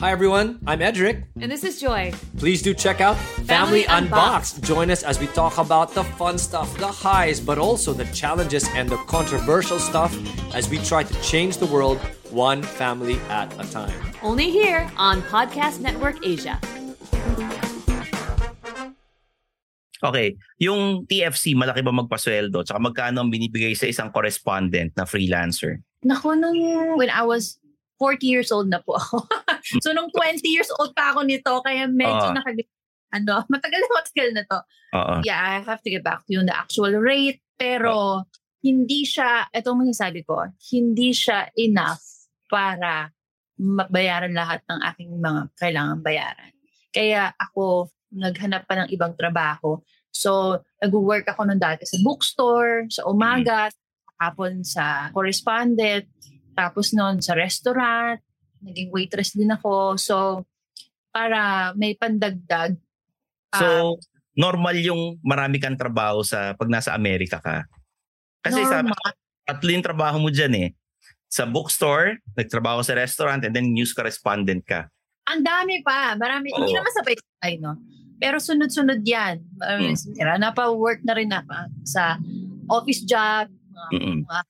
Hi 0.00 0.12
everyone, 0.12 0.60
I'm 0.66 0.80
Edric. 0.80 1.28
And 1.40 1.52
this 1.52 1.62
is 1.62 1.78
Joy. 1.78 2.14
Please 2.38 2.62
do 2.62 2.72
check 2.72 3.02
out 3.02 3.16
Family 3.44 3.84
Family, 3.84 3.84
Unboxed. 3.84 4.62
Join 4.64 4.90
us 4.90 5.02
as 5.02 5.20
we 5.20 5.26
talk 5.28 5.58
about 5.58 5.92
the 5.92 6.04
fun 6.16 6.38
stuff, 6.38 6.72
the 6.78 6.88
highs, 6.88 7.38
but 7.38 7.58
also 7.58 7.92
the 7.92 8.06
challenges 8.16 8.64
and 8.72 8.88
the 8.88 8.96
controversial 9.04 9.78
stuff 9.78 10.16
as 10.54 10.70
we 10.70 10.78
try 10.78 11.02
to 11.02 11.14
change 11.20 11.58
the 11.58 11.66
world 11.66 12.00
one 12.32 12.62
family 12.62 13.18
at 13.28 13.50
a 13.58 13.66
time. 13.70 13.94
Only 14.22 14.50
here 14.50 14.90
on 14.96 15.22
Podcast 15.28 15.80
Network 15.82 16.22
Asia. 16.24 16.58
Okay, 20.00 20.32
yung 20.56 21.04
TFC, 21.04 21.52
malaki 21.52 21.84
ba 21.84 21.92
magpasweldo? 21.92 22.64
Tsaka 22.64 22.80
magkano 22.80 23.20
ang 23.20 23.28
binibigay 23.28 23.76
sa 23.76 23.84
isang 23.84 24.08
correspondent 24.08 24.96
na 24.96 25.04
freelancer? 25.04 25.84
Naku, 26.00 26.32
nung 26.40 26.56
when 26.96 27.12
I 27.12 27.20
was 27.20 27.60
40 28.00 28.24
years 28.24 28.48
old 28.48 28.72
na 28.72 28.80
po 28.80 28.96
ako. 28.96 29.28
so, 29.84 29.92
nung 29.92 30.08
20 30.08 30.40
years 30.48 30.72
old 30.80 30.96
pa 30.96 31.12
ako 31.12 31.28
nito, 31.28 31.52
kaya 31.60 31.84
medyo 31.84 32.32
Ah. 32.32 32.34
nakag... 32.34 32.64
Ano, 33.12 33.44
matagal 33.52 33.76
na 33.76 33.88
matagal 33.92 34.28
na 34.32 34.42
to. 34.48 34.58
Oo. 34.96 35.14
Yeah, 35.20 35.36
I 35.36 35.60
have 35.60 35.84
to 35.84 35.90
get 35.92 36.00
back 36.00 36.24
to 36.24 36.32
you 36.32 36.40
on 36.40 36.48
the 36.48 36.56
actual 36.56 36.96
rate. 36.96 37.44
Pero, 37.60 38.24
hindi 38.64 39.04
siya, 39.04 39.52
itong 39.52 39.84
masasabi 39.84 40.24
ko, 40.24 40.48
hindi 40.72 41.12
siya 41.12 41.52
enough 41.60 42.00
para 42.50 43.14
mabayaran 43.60 44.34
lahat 44.34 44.60
ng 44.66 44.80
aking 44.92 45.10
mga 45.20 45.40
kailangan 45.56 45.98
bayaran. 46.02 46.52
Kaya 46.90 47.30
ako, 47.38 47.92
naghanap 48.10 48.66
pa 48.66 48.74
ng 48.82 48.88
ibang 48.90 49.14
trabaho. 49.14 49.78
So, 50.10 50.58
nag-work 50.82 51.30
ako 51.30 51.46
nung 51.46 51.62
dati 51.62 51.86
sa 51.86 51.96
bookstore, 52.02 52.90
sa 52.90 53.06
umaga, 53.06 53.70
hapon 54.18 54.66
sa 54.66 55.08
correspondent, 55.14 56.04
tapos 56.58 56.90
noon 56.92 57.22
sa 57.22 57.38
restaurant, 57.38 58.18
naging 58.60 58.90
waitress 58.90 59.32
din 59.32 59.54
ako. 59.54 59.94
So, 59.96 60.44
para 61.14 61.70
may 61.78 61.94
pandagdag. 61.94 62.74
ah, 63.54 63.58
So, 63.58 63.66
normal 64.34 64.76
yung 64.82 65.18
marami 65.22 65.62
kang 65.62 65.78
trabaho 65.78 66.22
sa 66.26 66.54
pag 66.54 66.70
nasa 66.70 66.94
Amerika 66.94 67.38
ka. 67.38 67.66
Kasi 68.40 68.62
sa 68.66 68.82
normal. 68.82 69.14
tatlo 69.46 69.68
yung 69.70 69.86
trabaho 69.86 70.16
mo 70.22 70.30
dyan 70.30 70.54
eh. 70.56 70.68
Sa 71.30 71.46
bookstore, 71.46 72.18
nagtrabaho 72.34 72.82
sa 72.82 72.98
restaurant, 72.98 73.38
and 73.46 73.54
then 73.54 73.70
news 73.70 73.94
correspondent 73.94 74.66
ka. 74.66 74.90
Ang 75.30 75.46
dami 75.46 75.78
pa. 75.86 76.18
Marami. 76.18 76.50
Hindi 76.50 76.74
Oo. 76.74 76.78
naman 76.82 76.92
sabay-sabay, 76.98 77.62
no? 77.62 77.78
Pero 78.18 78.42
sunod-sunod 78.42 79.00
yan. 79.06 79.38
Mm. 79.62 79.94
Napa-work 80.42 81.06
na 81.06 81.14
rin 81.14 81.30
ako 81.30 81.54
sa 81.86 82.18
office 82.66 83.06
job, 83.06 83.46
mga, 83.48 83.88
Mm-mm. 83.94 84.18
mga 84.26 84.42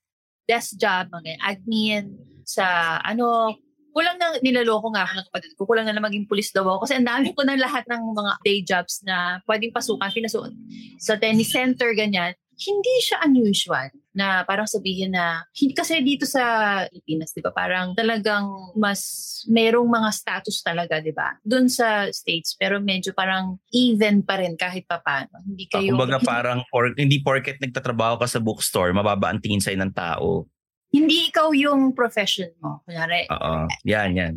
desk 0.49 0.75
job, 0.75 1.07
mga 1.13 1.37
admin, 1.39 2.03
sa 2.43 2.97
ano, 3.05 3.55
kulang 3.93 4.17
na 4.17 4.41
nilaloko 4.41 4.91
nga 4.91 5.05
ako 5.05 5.11
ng 5.21 5.27
kapatid 5.31 5.51
ko. 5.55 5.61
Kulang 5.69 5.85
na 5.85 5.95
na 5.95 6.03
maging 6.03 6.25
pulis 6.25 6.49
daw 6.49 6.65
ako. 6.65 6.89
Kasi 6.89 6.97
ang 6.97 7.07
dami 7.07 7.31
ko 7.31 7.45
ng 7.45 7.61
lahat 7.61 7.85
ng 7.87 8.01
mga 8.11 8.31
day 8.41 8.59
jobs 8.65 9.05
na 9.05 9.39
pwedeng 9.45 9.71
pasukan. 9.71 10.09
Pinasuon 10.09 10.51
sa 10.97 11.15
tennis 11.15 11.53
center, 11.53 11.93
ganyan. 11.93 12.33
Hindi 12.57 12.95
siya 13.05 13.21
unusual 13.23 13.93
na 14.11 14.43
parang 14.43 14.67
sabihin 14.67 15.15
na, 15.15 15.47
hindi 15.55 15.71
kasi 15.71 16.03
dito 16.03 16.27
sa 16.27 16.43
Pilipinas, 16.87 17.31
di 17.31 17.39
ba, 17.39 17.51
parang 17.51 17.95
talagang 17.95 18.43
mas 18.75 19.01
merong 19.47 19.87
mga 19.87 20.09
status 20.11 20.59
talaga, 20.59 20.99
di 20.99 21.15
ba? 21.15 21.39
Doon 21.41 21.71
sa 21.71 22.11
States, 22.11 22.53
pero 22.53 22.77
medyo 22.77 23.15
parang 23.15 23.55
even 23.71 24.19
pa 24.19 24.35
rin 24.37 24.55
kahit 24.55 24.83
papano. 24.83 25.31
Hindi 25.41 25.63
Ah, 25.71 25.79
kayo, 25.79 25.95
Kumbaga 25.95 26.19
parang, 26.19 26.59
or, 26.75 26.91
hindi 26.93 27.23
porket 27.23 27.57
nagtatrabaho 27.57 28.19
ka 28.19 28.27
sa 28.27 28.37
bookstore, 28.37 28.91
mababa 28.91 29.31
ang 29.31 29.39
tingin 29.39 29.59
sa'yo 29.59 29.79
ng 29.79 29.93
tao. 29.95 30.45
hindi 30.91 31.31
ikaw 31.31 31.55
yung 31.55 31.95
profession 31.95 32.51
mo. 32.59 32.83
Kunyari, 32.83 33.23
Oo. 33.31 33.63
Yan, 33.87 34.11
yan. 34.11 34.33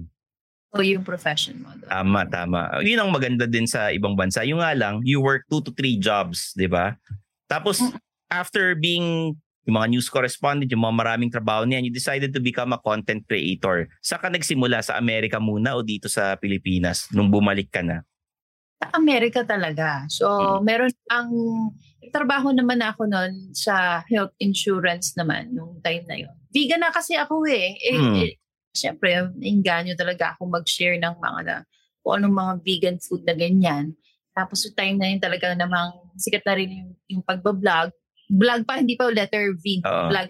ikaw 0.70 0.87
yung 0.87 1.02
profession 1.02 1.58
mo. 1.58 1.74
Diba? 1.74 1.90
Tama, 1.90 2.20
tama. 2.30 2.60
Yun 2.78 2.98
ang 2.98 3.10
maganda 3.10 3.42
din 3.44 3.66
sa 3.66 3.90
ibang 3.90 4.14
bansa. 4.14 4.46
Yung 4.46 4.62
nga 4.62 4.70
lang, 4.70 5.02
you 5.02 5.18
work 5.18 5.42
two 5.50 5.58
to 5.60 5.74
three 5.74 5.98
jobs, 5.98 6.54
di 6.54 6.70
ba? 6.70 6.94
Tapos, 7.46 7.82
after 8.26 8.74
being 8.74 9.34
yung 9.64 9.77
mga 9.81 9.88
news 9.96 10.09
correspondent, 10.12 10.68
yung 10.68 10.85
mga 10.85 10.96
maraming 10.96 11.33
trabaho 11.33 11.64
niyan, 11.64 11.88
you 11.88 11.92
decided 11.92 12.33
to 12.33 12.40
become 12.40 12.72
a 12.77 12.81
content 12.81 13.24
creator. 13.24 13.88
Saan 14.05 14.20
ka 14.20 14.29
nagsimula? 14.29 14.85
Sa 14.85 15.00
Amerika 15.00 15.40
muna 15.40 15.77
o 15.77 15.81
dito 15.81 16.09
sa 16.09 16.37
Pilipinas 16.37 17.09
nung 17.12 17.33
bumalik 17.33 17.72
ka 17.72 17.81
na? 17.81 18.05
Sa 18.85 18.92
Amerika 19.00 19.40
talaga. 19.42 20.05
So, 20.12 20.61
meron 20.61 20.92
ang 21.09 21.33
trabaho 22.12 22.53
naman 22.53 22.85
ako 22.85 23.09
noon 23.09 23.57
sa 23.57 24.05
health 24.07 24.37
insurance 24.38 25.16
naman 25.16 25.57
nung 25.57 25.81
time 25.81 26.05
na 26.05 26.16
yon. 26.20 26.35
Vegan 26.53 26.85
na 26.85 26.92
kasi 26.92 27.16
ako 27.16 27.48
eh. 27.48 27.74
eh, 27.81 27.96
Hmm. 27.96 28.16
eh 28.20 28.33
Siyempre, 28.74 29.31
nainganyo 29.38 29.94
talaga 29.94 30.35
ako 30.35 30.50
mag-share 30.50 30.98
ng 30.98 31.14
mga 31.22 31.40
na, 31.46 31.57
kung 32.03 32.18
anong 32.18 32.35
mga 32.35 32.53
vegan 32.66 32.98
food 32.98 33.22
na 33.22 33.33
ganyan. 33.38 33.94
Tapos 34.35 34.66
yung 34.66 34.74
time 34.74 34.96
na 34.98 35.07
yun 35.14 35.22
talaga 35.22 35.55
namang 35.55 35.94
sikat 36.18 36.42
na 36.42 36.55
rin 36.59 36.70
yung, 36.74 36.90
yung 37.07 37.22
pagbablog. 37.22 37.94
Vlog 38.30 38.62
pa, 38.64 38.80
hindi 38.80 38.94
pa 38.96 39.10
letter 39.10 39.56
V. 39.58 39.84
Oo. 39.84 40.08
Vlog. 40.10 40.28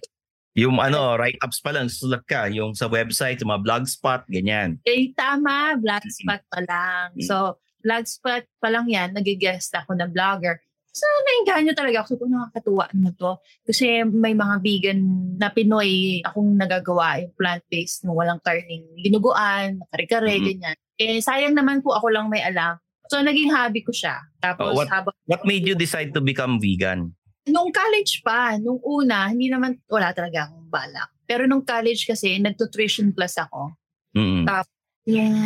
Yung 0.54 0.78
ano, 0.78 1.18
write-ups 1.18 1.58
pa 1.58 1.74
lang, 1.74 1.90
sulat 1.90 2.22
ka. 2.22 2.46
Yung 2.46 2.78
sa 2.78 2.86
website, 2.86 3.42
yung 3.42 3.50
mga 3.50 3.64
blogspot, 3.66 4.22
ganyan. 4.30 4.78
Eh, 4.86 5.10
tama, 5.10 5.74
blogspot 5.74 6.42
pa 6.46 6.60
lang. 6.62 7.10
Mm. 7.18 7.26
So, 7.26 7.58
blogspot 7.82 8.46
pa 8.62 8.68
lang 8.70 8.86
yan, 8.86 9.18
nag-guest 9.18 9.74
ako 9.74 9.98
ng 9.98 10.14
vlogger. 10.14 10.62
So, 10.94 11.02
nainganyo 11.26 11.74
talaga 11.74 12.06
ako. 12.06 12.22
So, 12.22 12.30
nakakatuwa 12.30 12.86
mo 12.94 13.10
to. 13.18 13.42
Kasi 13.66 14.06
may 14.06 14.30
mga 14.30 14.62
vegan 14.62 14.98
na 15.34 15.50
Pinoy 15.50 16.22
akong 16.22 16.54
nagagawa, 16.54 17.18
yung 17.18 17.34
plant-based, 17.34 18.06
no, 18.06 18.14
walang 18.14 18.38
karning 18.38 18.86
dinuguan, 19.02 19.82
kare-kare, 19.90 20.38
Mhm. 20.38 20.46
ganyan. 20.46 20.76
Eh, 20.94 21.18
sayang 21.18 21.58
naman 21.58 21.82
po 21.82 21.98
ako 21.98 22.14
lang 22.14 22.30
may 22.30 22.46
alam. 22.46 22.78
So, 23.10 23.18
naging 23.18 23.50
hobby 23.50 23.82
ko 23.82 23.90
siya. 23.90 24.22
Tapos, 24.38 24.70
Oh, 24.70 24.78
what- 24.78 24.86
habang 24.86 25.18
What 25.26 25.42
made 25.42 25.66
you 25.66 25.74
decide 25.74 26.14
to 26.14 26.22
become 26.22 26.62
vegan? 26.62 27.18
Nung 27.44 27.68
college 27.68 28.24
pa, 28.24 28.56
nung 28.56 28.80
una, 28.80 29.28
hindi 29.28 29.52
naman, 29.52 29.76
wala 29.88 30.16
talaga 30.16 30.48
akong 30.48 30.68
balak. 30.72 31.10
Pero 31.28 31.44
nung 31.44 31.64
college 31.64 32.08
kasi, 32.08 32.40
nag-nutrition 32.40 33.12
class 33.12 33.36
ako. 33.36 33.76
Mm-mm. 34.16 34.48
Tapos, 34.48 34.72
yung 35.04 35.36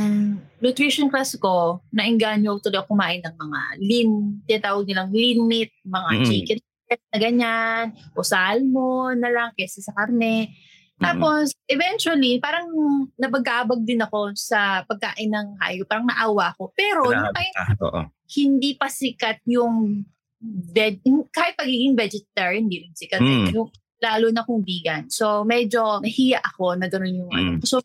nutrition 0.62 1.11
class 1.11 1.34
ko, 1.34 1.82
nainganyo 1.90 2.62
tuloy 2.62 2.78
ako 2.78 2.94
kumain 2.94 3.18
ng 3.26 3.34
mga 3.34 3.61
lean, 3.82 4.11
tinatawag 4.46 4.87
nilang 4.87 5.11
lean 5.11 5.40
meat, 5.50 5.74
mga 5.82 6.11
Mm-mm. 6.14 6.26
chicken 6.30 6.58
na 6.88 7.18
ganyan, 7.18 7.84
o 8.14 8.22
salmon 8.22 9.18
na 9.18 9.28
lang 9.34 9.50
kesa 9.58 9.82
sa 9.82 9.90
karne. 9.92 10.54
Tapos, 10.98 11.54
eventually, 11.70 12.42
parang 12.42 12.66
nabagabag 13.14 13.87
din 13.87 14.02
ako 14.02 14.34
sa 14.34 14.82
pagkain 14.82 15.30
ng 15.30 15.54
hayop. 15.62 15.87
Parang 15.87 16.11
naawa 16.11 16.50
ko. 16.58 16.74
Pero, 16.74 17.06
nung 17.06 17.30
time 17.30 17.54
Ah, 17.54 17.70
oo. 17.78 18.00
hindi 18.34 18.74
pa 18.74 18.90
sikat 18.90 19.38
yung 19.46 20.02
veg, 20.42 21.03
kahit 21.35 21.55
pagiging 21.59 21.98
vegetarian, 21.98 22.66
hindi 22.66 22.87
rin 22.87 22.94
sikat. 22.94 23.20
Mm. 23.20 23.51
Yung- 23.55 23.74
lalo 23.98 24.31
na 24.31 24.46
kung 24.46 24.62
vegan. 24.62 25.11
So, 25.11 25.42
medyo 25.42 25.98
nahiya 25.98 26.38
ako 26.38 26.79
na 26.79 26.87
gano'n 26.87 27.14
yung 27.18 27.31
ano. 27.35 27.51
Mm. 27.59 27.66
So, 27.66 27.83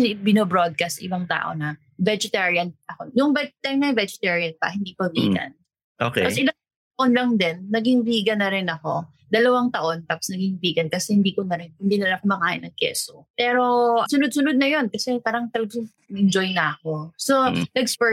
binobroadcast 0.00 1.04
ibang 1.04 1.28
tao 1.28 1.52
na 1.52 1.76
vegetarian 2.00 2.72
ako. 2.88 3.12
Yung 3.12 3.36
time 3.36 3.80
na 3.80 3.92
vegetarian 3.92 4.56
pa, 4.56 4.72
hindi 4.72 4.96
pa 4.96 5.12
vegan. 5.12 5.52
Okay. 6.00 6.24
Tapos 6.24 6.40
ilang 6.40 6.59
taon 7.00 7.16
lang 7.16 7.40
din, 7.40 7.64
naging 7.72 8.04
vegan 8.04 8.44
na 8.44 8.52
rin 8.52 8.68
ako. 8.68 9.08
Dalawang 9.32 9.72
taon, 9.72 10.04
tapos 10.04 10.28
naging 10.28 10.60
vegan 10.60 10.92
kasi 10.92 11.16
hindi 11.16 11.32
ko 11.32 11.48
na 11.48 11.56
rin, 11.56 11.72
hindi 11.80 11.96
na 11.96 12.12
lang 12.12 12.20
kumakain 12.20 12.60
ng 12.66 12.76
keso. 12.76 13.24
Pero 13.32 13.62
sunod-sunod 14.04 14.58
na 14.60 14.68
yon 14.68 14.92
kasi 14.92 15.16
parang 15.24 15.48
talagang 15.48 15.88
enjoy 16.12 16.52
na 16.52 16.76
ako. 16.76 17.14
So, 17.16 17.48
Mm. 17.48 17.64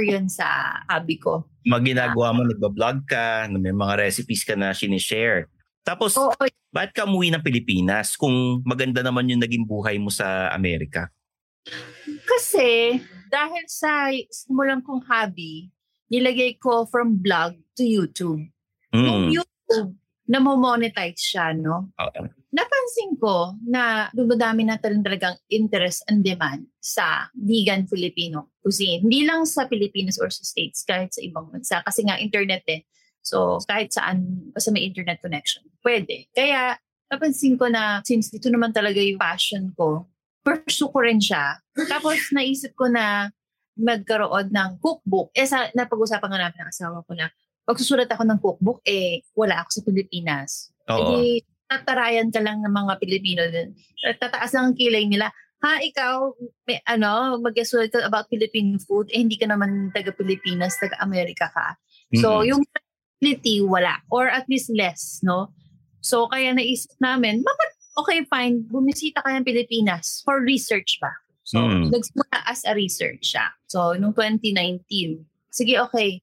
yun 0.07 0.31
sa 0.31 0.77
hobby 0.87 1.19
ko. 1.19 1.43
Maginagawa 1.67 2.31
mo, 2.31 2.47
nagbablog 2.47 3.03
ka, 3.09 3.51
may 3.51 3.75
mga 3.75 4.07
recipes 4.07 4.47
ka 4.47 4.55
na 4.55 4.71
sinishare. 4.71 5.51
Tapos, 5.83 6.15
Oo, 6.15 6.31
bakit 6.71 6.95
ka 6.95 7.03
umuwi 7.03 7.33
ng 7.33 7.43
Pilipinas 7.43 8.15
kung 8.15 8.63
maganda 8.63 9.03
naman 9.03 9.27
yung 9.27 9.43
naging 9.43 9.67
buhay 9.67 9.99
mo 9.99 10.07
sa 10.07 10.53
Amerika? 10.55 11.11
Kasi 12.23 13.01
dahil 13.27 13.63
sa 13.67 14.13
simulan 14.31 14.79
kong 14.79 15.03
hobby, 15.09 15.73
nilagay 16.07 16.55
ko 16.61 16.87
from 16.87 17.19
blog 17.19 17.57
to 17.75 17.83
YouTube. 17.83 18.47
Mm. 18.95 19.35
YouTube, 19.35 19.91
namo-monetize 20.27 21.19
siya, 21.19 21.55
no? 21.55 21.91
Oo. 21.99 22.21
Napansin 22.51 23.19
ko 23.19 23.59
na 23.67 24.07
dumadami 24.15 24.63
na 24.63 24.79
talagang 24.79 25.35
interest 25.51 26.07
and 26.07 26.23
demand 26.23 26.67
sa 26.79 27.27
vegan 27.35 27.83
Filipino 27.85 28.55
cuisine. 28.63 29.03
Hindi 29.03 29.27
lang 29.27 29.43
sa 29.43 29.67
Pilipinas 29.67 30.15
or 30.19 30.31
sa 30.31 30.43
States, 30.47 30.83
kahit 30.87 31.11
sa 31.11 31.21
ibang 31.23 31.51
bansa. 31.51 31.83
Kasi 31.83 32.07
nga 32.07 32.15
internet 32.19 32.63
eh. 32.71 32.87
So, 33.23 33.59
kahit 33.67 33.91
saan, 33.91 34.47
basta 34.55 34.71
may 34.71 34.87
internet 34.87 35.19
connection, 35.19 35.67
pwede. 35.83 36.31
Kaya, 36.31 36.79
napansin 37.11 37.59
ko 37.59 37.67
na 37.67 37.99
since 38.07 38.31
dito 38.31 38.47
naman 38.47 38.71
talaga 38.71 39.03
yung 39.03 39.19
passion 39.19 39.75
ko, 39.75 40.07
pursue 40.47 40.87
ko 40.87 41.03
rin 41.03 41.19
siya. 41.19 41.59
Tapos, 41.91 42.15
naisip 42.31 42.71
ko 42.79 42.87
na 42.87 43.27
magkaroon 43.75 44.49
ng 44.49 44.79
cookbook. 44.79 45.35
Eh, 45.35 45.43
sa, 45.43 45.67
napag-usapan 45.75 46.31
nga 46.31 46.39
namin 46.47 46.59
ng 46.63 46.71
asawa 46.71 47.03
ko 47.03 47.11
na 47.13 47.27
pagsusulat 47.67 48.07
ako 48.07 48.23
ng 48.23 48.39
cookbook, 48.39 48.79
eh, 48.87 49.19
wala 49.35 49.59
ako 49.59 49.69
sa 49.69 49.81
Pilipinas. 49.83 50.71
Oo. 50.87 51.19
Eh, 51.19 51.43
tatarayan 51.67 52.31
ka 52.31 52.39
lang 52.39 52.63
ng 52.63 52.71
mga 52.71 52.93
Pilipino 53.03 53.43
din. 53.51 53.75
Tataas 54.17 54.55
lang 54.55 54.71
ang 54.71 54.77
kilay 54.79 55.03
nila. 55.03 55.27
Ha, 55.59 55.83
ikaw, 55.83 56.31
may, 56.63 56.79
ano, 56.87 57.35
mag-sulat 57.43 57.91
ka 57.91 58.07
about 58.07 58.31
Philippine 58.31 58.79
food, 58.79 59.11
eh, 59.11 59.19
hindi 59.19 59.35
ka 59.35 59.51
naman 59.51 59.91
taga-Pilipinas, 59.91 60.79
taga-Amerika 60.79 61.51
ka. 61.51 61.75
So, 62.15 62.39
Mm-mm. 62.39 62.55
yung 62.55 62.61
credibility, 62.63 63.59
wala. 63.65 63.99
Or 64.07 64.31
at 64.31 64.47
least 64.47 64.71
less, 64.71 65.19
no? 65.19 65.51
So, 65.99 66.31
kaya 66.31 66.55
naisip 66.55 66.95
namin, 67.03 67.43
bakit, 67.43 67.69
okay, 67.99 68.23
fine, 68.31 68.63
bumisita 68.69 69.19
ka 69.19 69.33
ng 69.33 69.43
Pilipinas 69.43 70.23
for 70.23 70.39
research 70.39 71.03
ba? 71.03 71.11
So, 71.43 71.63
Mm. 71.63 71.91
nagsimula 71.91 72.37
as 72.47 72.63
a 72.63 72.71
research 72.77 73.35
siya. 73.35 73.51
So, 73.67 73.97
nung 73.99 74.13
2019, 74.15 75.25
sige, 75.51 75.79
okay, 75.83 76.21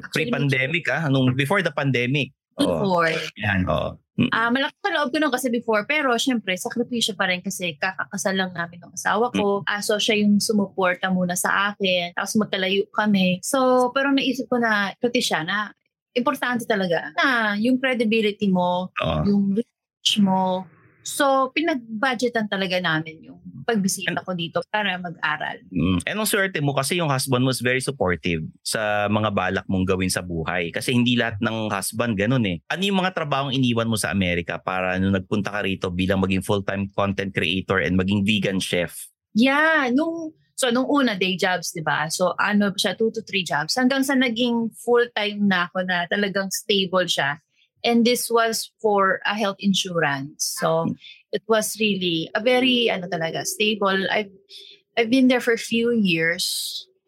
Pre-pandemic 0.00 0.84
ah, 0.90 1.06
nung 1.10 1.34
before 1.36 1.62
the 1.62 1.74
pandemic. 1.74 2.32
Before. 2.54 3.10
Yan, 3.42 3.66
oo. 3.66 3.98
Mm. 4.14 4.30
Ah, 4.30 4.46
malaki 4.46 4.78
pa 4.78 4.94
loob 4.94 5.10
ko 5.10 5.18
nun 5.18 5.34
kasi 5.34 5.50
before, 5.50 5.82
pero 5.90 6.14
syempre, 6.14 6.54
sakripisyo 6.54 7.18
pa 7.18 7.26
rin 7.26 7.42
kasi 7.42 7.74
kakakasal 7.82 8.38
lang 8.38 8.54
namin 8.54 8.78
ng 8.78 8.94
asawa 8.94 9.34
ko. 9.34 9.66
Mm. 9.66 9.66
Ah, 9.66 9.82
so 9.82 9.98
siya 9.98 10.22
yung 10.22 10.38
sumuporta 10.38 11.10
muna 11.10 11.34
sa 11.34 11.74
akin. 11.74 12.14
Tapos 12.14 12.38
magkalayo 12.38 12.86
kami. 12.94 13.42
So, 13.42 13.90
pero 13.90 14.14
naisip 14.14 14.46
ko 14.46 14.62
na, 14.62 14.94
pati 15.02 15.18
siya 15.18 15.42
na, 15.42 15.74
importante 16.14 16.62
talaga 16.62 17.10
na 17.18 17.58
yung 17.58 17.82
credibility 17.82 18.46
mo, 18.46 18.94
Oo. 19.02 19.20
yung 19.26 19.42
research 19.58 20.22
mo. 20.22 20.62
So, 21.04 21.52
pinag-budgetan 21.52 22.48
talaga 22.48 22.80
namin 22.80 23.28
yung 23.28 23.44
pagbisita 23.64 24.20
ko 24.24 24.36
dito 24.36 24.60
para 24.68 24.96
mag-aral. 25.00 25.60
Mm. 25.72 26.04
And 26.04 26.16
ang 26.20 26.28
swerte 26.28 26.60
mo 26.60 26.76
kasi 26.76 27.00
yung 27.00 27.08
husband 27.08 27.44
mo 27.44 27.52
is 27.52 27.64
very 27.64 27.80
supportive 27.80 28.44
sa 28.60 29.08
mga 29.08 29.32
balak 29.32 29.66
mong 29.68 29.88
gawin 29.88 30.12
sa 30.12 30.20
buhay. 30.20 30.72
Kasi 30.72 30.92
hindi 30.92 31.16
lahat 31.16 31.40
ng 31.40 31.72
husband 31.72 32.16
ganun 32.16 32.44
eh. 32.44 32.60
Ano 32.68 32.82
yung 32.84 33.00
mga 33.00 33.16
trabahong 33.16 33.56
iniwan 33.56 33.88
mo 33.88 33.96
sa 33.96 34.12
Amerika 34.12 34.60
para 34.60 35.00
nung 35.00 35.16
nagpunta 35.16 35.52
ka 35.52 35.60
rito 35.64 35.88
bilang 35.88 36.20
maging 36.20 36.44
full-time 36.44 36.92
content 36.92 37.32
creator 37.32 37.80
and 37.80 37.96
maging 37.96 38.24
vegan 38.24 38.60
chef? 38.60 39.08
Yeah, 39.34 39.90
nung 39.90 40.36
so 40.54 40.70
nung 40.70 40.86
una 40.86 41.18
day 41.18 41.34
jobs, 41.34 41.74
'di 41.74 41.82
ba? 41.82 42.06
So 42.06 42.38
ano 42.38 42.70
siya, 42.70 42.94
two 42.94 43.10
to 43.10 43.24
three 43.26 43.42
jobs 43.42 43.74
hanggang 43.74 44.06
sa 44.06 44.14
naging 44.14 44.70
full-time 44.78 45.42
na 45.50 45.66
ako 45.66 45.82
na 45.82 46.06
talagang 46.06 46.46
stable 46.54 47.10
siya. 47.10 47.42
And 47.84 48.04
this 48.04 48.32
was 48.32 48.72
for 48.80 49.20
a 49.28 49.36
health 49.36 49.60
insurance. 49.60 50.56
So 50.58 50.96
it 51.32 51.44
was 51.46 51.76
really 51.76 52.32
a 52.34 52.40
very 52.40 52.88
ano 52.88 53.06
talaga 53.12 53.44
stable. 53.44 54.08
I've 54.08 54.32
I've 54.96 55.12
been 55.12 55.28
there 55.28 55.44
for 55.44 55.52
a 55.52 55.60
few 55.60 55.92
years. 55.92 56.48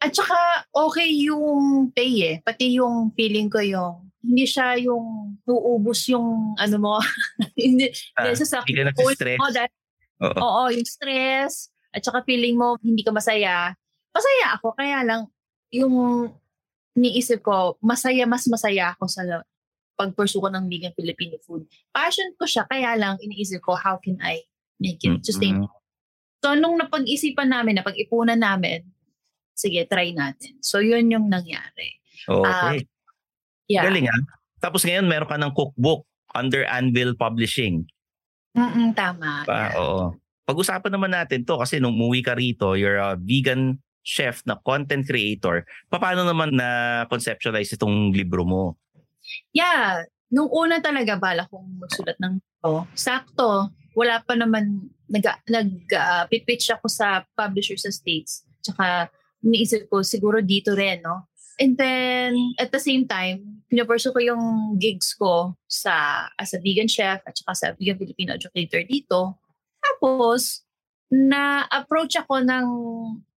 At 0.05 0.13
saka 0.13 0.37
okay 0.77 1.09
yung 1.09 1.91
pay 1.97 2.13
eh. 2.23 2.37
Pati 2.45 2.77
yung 2.77 3.17
feeling 3.17 3.49
ko 3.49 3.65
yung 3.65 4.13
hindi 4.21 4.45
siya 4.45 4.77
yung 4.77 5.39
nuubos 5.49 6.05
yung 6.13 6.59
ano 6.61 6.77
mo. 6.77 6.95
hindi, 7.57 7.89
Ah, 8.21 8.29
hindi 8.29 8.45
sa 8.45 8.61
hindi 8.61 8.77
ka 8.77 8.85
nagsistress. 8.93 9.41
Oh, 9.41 9.53
that, 9.57 9.73
Oo. 10.21 10.37
Oo, 10.41 10.63
yung 10.73 10.89
stress, 10.89 11.69
at 11.93 12.01
saka 12.05 12.25
feeling 12.25 12.57
mo 12.57 12.77
hindi 12.81 13.05
ka 13.05 13.13
masaya. 13.13 13.73
Masaya 14.13 14.57
ako, 14.57 14.73
kaya 14.77 15.05
lang 15.05 15.29
yung 15.73 16.29
niisip 16.97 17.45
ko, 17.45 17.77
masaya, 17.85 18.25
mas 18.25 18.49
masaya 18.49 18.97
ako 18.97 19.05
sa 19.09 19.45
pagpursue 19.97 20.45
ko 20.45 20.53
ng 20.53 20.69
vegan 20.69 20.93
Filipino 20.93 21.41
food. 21.43 21.65
Passion 21.91 22.37
ko 22.37 22.45
siya, 22.45 22.69
kaya 22.69 22.95
lang 22.95 23.17
iniisip 23.25 23.65
ko, 23.65 23.75
how 23.75 23.97
can 23.97 24.21
I 24.21 24.45
make 24.77 25.01
it 25.03 25.25
sustainable? 25.25 25.73
So, 26.45 26.53
nung 26.53 26.77
napag-isipan 26.77 27.49
namin, 27.49 27.81
napag-ipunan 27.81 28.39
namin, 28.39 28.85
sige, 29.57 29.89
try 29.89 30.13
natin. 30.13 30.61
So, 30.61 30.85
yun 30.85 31.09
yung 31.09 31.33
nangyari. 31.33 31.97
Okay. 32.29 32.85
Yeah. 33.67 33.89
Galing 33.89 34.07
ah. 34.07 34.23
Tapos 34.63 34.87
ngayon 34.87 35.07
meron 35.11 35.29
ka 35.29 35.37
ng 35.41 35.53
cookbook 35.53 36.07
under 36.33 36.63
Anvil 36.69 37.17
Publishing. 37.19 37.89
Mm-mm, 38.57 38.95
tama. 38.97 39.43
Pa, 39.45 39.73
Yeah. 39.73 39.73
Oo. 39.81 40.05
Pag-usapan 40.47 40.95
naman 40.95 41.11
natin 41.11 41.43
to 41.43 41.59
kasi 41.59 41.83
nung 41.83 41.99
umuwi 41.99 42.23
ka 42.23 42.39
rito, 42.39 42.79
you're 42.79 43.03
a 43.03 43.19
vegan 43.19 43.83
chef 44.07 44.47
na 44.47 44.55
content 44.63 45.03
creator. 45.03 45.67
Paano 45.91 46.23
naman 46.23 46.55
na 46.55 47.03
conceptualize 47.11 47.75
itong 47.75 48.15
libro 48.15 48.47
mo? 48.47 48.79
Yeah, 49.55 50.05
nung 50.31 50.51
una 50.51 50.83
talaga 50.83 51.17
bala 51.19 51.47
kong 51.47 51.83
magsulat 51.83 52.19
ng 52.19 52.43
to. 52.67 52.83
Sakto, 52.99 53.71
wala 53.95 54.21
pa 54.23 54.35
naman 54.35 54.91
nag 55.07 55.25
nag 55.47 55.71
ah, 55.95 56.27
pipitch 56.27 56.69
ako 56.69 56.91
sa 56.91 57.23
publisher 57.39 57.79
sa 57.79 57.95
States. 57.95 58.43
Tsaka 58.61 59.09
iniisip 59.47 59.87
ko 59.87 60.03
siguro 60.03 60.43
dito 60.43 60.75
rin, 60.75 61.01
no? 61.07 61.31
And 61.57 61.79
then 61.79 62.37
at 62.61 62.75
the 62.75 62.83
same 62.83 63.09
time, 63.09 63.65
pinapursu 63.71 64.13
ko 64.13 64.21
yung 64.21 64.77
gigs 64.77 65.17
ko 65.17 65.57
sa 65.71 66.27
as 66.37 66.53
a 66.53 66.61
vegan 66.61 66.91
chef 66.91 67.23
at 67.25 67.33
saka 67.33 67.53
sa 67.55 67.67
vegan 67.79 67.97
Filipino 67.97 68.35
educator 68.37 68.83
dito. 68.85 69.41
Tapos 69.81 70.67
na-approach 71.07 72.19
ako 72.19 72.43
ng 72.43 72.67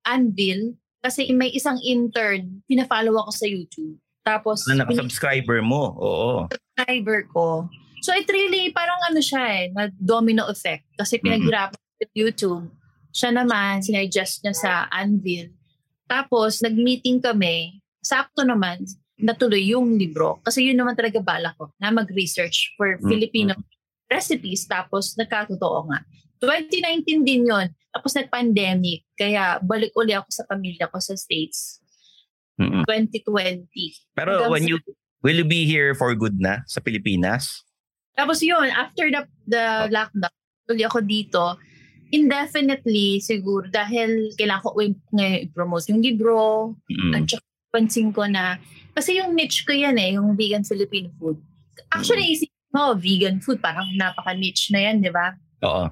Anvil 0.04 0.74
kasi 1.00 1.32
may 1.32 1.54
isang 1.54 1.80
intern, 1.86 2.66
pina-follow 2.68 3.16
ako 3.24 3.32
sa 3.32 3.46
YouTube. 3.48 3.96
Tapos 4.30 4.70
Na 4.70 4.86
naka-subscriber 4.86 5.66
mo? 5.66 5.98
Oo. 5.98 6.46
subscriber 6.54 7.26
ko. 7.34 7.66
So 8.00 8.14
it 8.14 8.30
really, 8.30 8.70
parang 8.72 9.02
ano 9.10 9.20
siya 9.20 9.42
eh, 9.42 9.66
na 9.74 9.90
domino 9.92 10.46
effect. 10.48 10.86
Kasi 10.96 11.18
pinaghirapan 11.20 11.76
ko 11.76 11.92
sa 11.98 12.08
YouTube. 12.14 12.66
Siya 13.10 13.30
naman, 13.34 13.82
sinuggest 13.82 14.46
niya 14.46 14.54
sa 14.54 14.72
Anvil. 14.88 15.50
Tapos, 16.06 16.62
nag-meeting 16.62 17.20
kami. 17.20 17.82
Sakto 18.00 18.46
naman, 18.46 18.86
natuloy 19.20 19.74
yung 19.74 19.98
libro. 19.98 20.40
Kasi 20.42 20.70
yun 20.70 20.78
naman 20.78 20.96
talaga 20.96 21.20
bala 21.20 21.52
ko, 21.58 21.74
na 21.78 21.92
mag-research 21.92 22.78
for 22.78 22.96
Mhm. 22.98 23.10
Filipino 23.10 23.52
recipes. 24.08 24.64
Tapos, 24.66 25.18
nagkatotoo 25.20 25.90
nga. 25.92 26.00
2019 26.40 27.26
din 27.26 27.46
yon 27.46 27.68
Tapos, 27.92 28.14
nag-pandemic. 28.16 29.04
Kaya, 29.14 29.60
balik 29.60 29.92
uli 29.98 30.14
ako 30.16 30.30
sa 30.32 30.46
pamilya 30.48 30.88
ko 30.88 30.98
sa 31.02 31.18
States. 31.18 31.82
Mm-mm. 32.60 32.84
2020. 32.84 33.66
Pero 34.14 34.32
Hanggang 34.36 34.52
when 34.52 34.68
you, 34.68 34.78
will 35.24 35.40
you 35.40 35.48
be 35.48 35.64
here 35.64 35.96
for 35.96 36.12
good 36.14 36.38
na 36.38 36.62
sa 36.68 36.84
Pilipinas? 36.84 37.64
Tapos 38.20 38.44
yun, 38.44 38.68
after 38.76 39.08
the, 39.08 39.24
the 39.48 39.88
lockdown, 39.88 40.36
tuloy 40.68 40.84
ako 40.84 41.00
dito, 41.02 41.56
indefinitely 42.12 43.24
siguro 43.24 43.70
dahil 43.70 44.34
kailangan 44.36 44.64
ko 44.66 44.70
ngayon 45.16 45.46
i-promote 45.48 45.86
yung 45.94 46.02
libro 46.04 46.74
Mm. 46.90 47.14
at 47.16 47.24
saka 47.30 47.48
pansin 47.70 48.10
ko 48.10 48.26
na 48.26 48.58
kasi 48.98 49.22
yung 49.22 49.38
niche 49.38 49.64
ko 49.64 49.72
yan 49.72 49.96
eh, 49.96 50.18
yung 50.18 50.34
vegan 50.36 50.66
Filipino 50.66 51.14
food. 51.16 51.40
Actually, 51.94 52.36
isip 52.36 52.52
mo, 52.76 52.92
vegan 52.98 53.40
food, 53.40 53.64
parang 53.64 53.88
napaka-niche 53.96 54.74
na 54.76 54.90
yan, 54.90 55.00
di 55.00 55.10
ba? 55.14 55.38
Oo. 55.64 55.88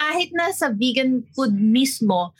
Kahit 0.00 0.34
na 0.34 0.50
sa 0.50 0.72
vegan 0.74 1.22
food 1.30 1.54
mismo, 1.54 2.34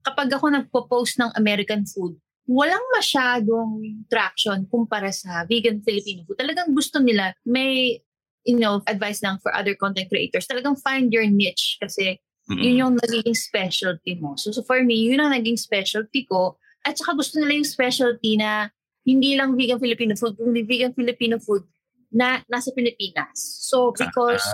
kapag 0.00 0.32
ako 0.32 0.48
nagpo-post 0.48 1.20
ng 1.20 1.30
American 1.36 1.84
food, 1.84 2.16
walang 2.44 2.84
masyadong 2.92 4.04
traction 4.08 4.68
kumpara 4.68 5.08
sa 5.12 5.48
vegan 5.48 5.80
Filipino 5.80 6.24
food. 6.28 6.36
Talagang 6.36 6.76
gusto 6.76 7.00
nila, 7.00 7.32
may 7.48 8.00
you 8.44 8.60
know, 8.60 8.84
advice 8.86 9.24
lang 9.24 9.40
for 9.40 9.50
other 9.56 9.74
content 9.74 10.08
creators. 10.08 10.46
Talagang 10.46 10.76
find 10.78 11.10
your 11.10 11.24
niche 11.26 11.80
kasi 11.80 12.20
Mm-mm. 12.48 12.60
yun 12.60 12.76
yung 12.76 12.94
nagiging 13.00 13.36
specialty 13.36 14.20
mo. 14.20 14.36
So, 14.36 14.52
so 14.52 14.60
for 14.62 14.84
me, 14.84 15.08
yun 15.08 15.24
ang 15.24 15.32
naging 15.32 15.56
specialty 15.56 16.28
ko. 16.28 16.60
At 16.84 17.00
saka 17.00 17.16
gusto 17.16 17.40
nila 17.40 17.56
yung 17.56 17.68
specialty 17.68 18.36
na 18.36 18.68
hindi 19.08 19.32
lang 19.36 19.56
vegan 19.56 19.80
Filipino 19.80 20.12
food, 20.12 20.36
kundi 20.36 20.60
vegan 20.60 20.92
Filipino 20.92 21.40
food 21.40 21.64
na 22.12 22.44
nasa 22.52 22.70
Pilipinas. 22.76 23.40
So, 23.64 23.96
because 23.96 24.44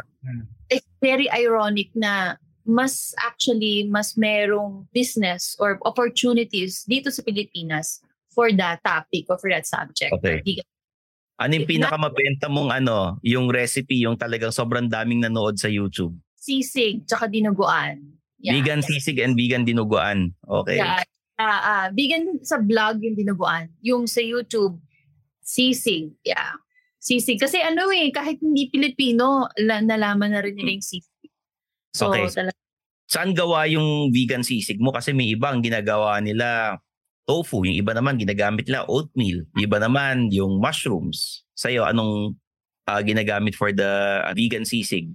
it's 0.71 0.87
very 1.03 1.27
ironic 1.35 1.91
na 1.99 2.39
mas 2.71 3.11
actually, 3.19 3.91
mas 3.91 4.15
merong 4.15 4.87
business 4.95 5.59
or 5.59 5.83
opportunities 5.83 6.87
dito 6.87 7.11
sa 7.11 7.21
Pilipinas 7.27 7.99
for 8.31 8.55
that 8.55 8.79
topic 8.87 9.27
or 9.27 9.37
for 9.43 9.51
that 9.51 9.67
subject. 9.67 10.15
Okay. 10.15 10.39
Ano 11.41 11.57
yung 11.57 11.67
pinakamabenta 11.67 12.47
mong 12.47 12.71
ano, 12.71 13.19
yung 13.27 13.51
recipe, 13.51 13.99
yung 14.05 14.15
talagang 14.15 14.55
sobrang 14.55 14.87
daming 14.87 15.25
nanood 15.25 15.59
sa 15.59 15.67
YouTube? 15.67 16.15
Sisig, 16.39 17.03
tsaka 17.09 17.27
dinuguan. 17.27 17.99
Yeah. 18.41 18.57
Vegan 18.57 18.81
sisig 18.81 19.21
and 19.21 19.37
vegan 19.37 19.67
dinuguan. 19.67 20.33
Okay. 20.47 20.79
Yeah. 20.79 21.03
Ah, 21.41 21.61
ah, 21.65 21.87
vegan 21.91 22.41
sa 22.45 22.61
vlog 22.61 23.01
yung 23.01 23.17
dinuguan. 23.17 23.73
Yung 23.81 24.05
sa 24.05 24.21
YouTube, 24.21 24.79
sisig. 25.41 26.13
Yeah. 26.23 26.61
sisig. 27.01 27.41
Kasi 27.41 27.59
ano 27.65 27.89
eh, 27.89 28.13
kahit 28.13 28.39
hindi 28.45 28.69
Pilipino, 28.69 29.49
la, 29.57 29.81
nalaman 29.81 30.37
na 30.37 30.45
rin 30.45 30.55
nila 30.55 30.77
yung 30.77 30.85
sisig. 30.85 31.10
So, 31.95 32.11
Okay. 32.11 32.29
talaga, 32.31 32.59
Saan 33.11 33.35
gawa 33.35 33.67
yung 33.67 34.15
vegan 34.15 34.47
sisig 34.47 34.79
mo? 34.79 34.95
Kasi 34.95 35.11
may 35.11 35.35
ibang 35.35 35.59
ginagawa 35.59 36.23
nila 36.23 36.79
tofu, 37.27 37.67
yung 37.67 37.75
iba 37.75 37.91
naman 37.91 38.15
ginagamit 38.15 38.71
nila 38.71 38.87
oatmeal, 38.87 39.43
yung 39.59 39.63
iba 39.67 39.83
naman 39.83 40.31
yung 40.31 40.63
mushrooms. 40.63 41.43
Sa'yo, 41.59 41.83
anong 41.91 42.39
ah, 42.87 43.03
ginagamit 43.03 43.59
for 43.59 43.75
the 43.75 44.23
vegan 44.39 44.63
sisig? 44.63 45.11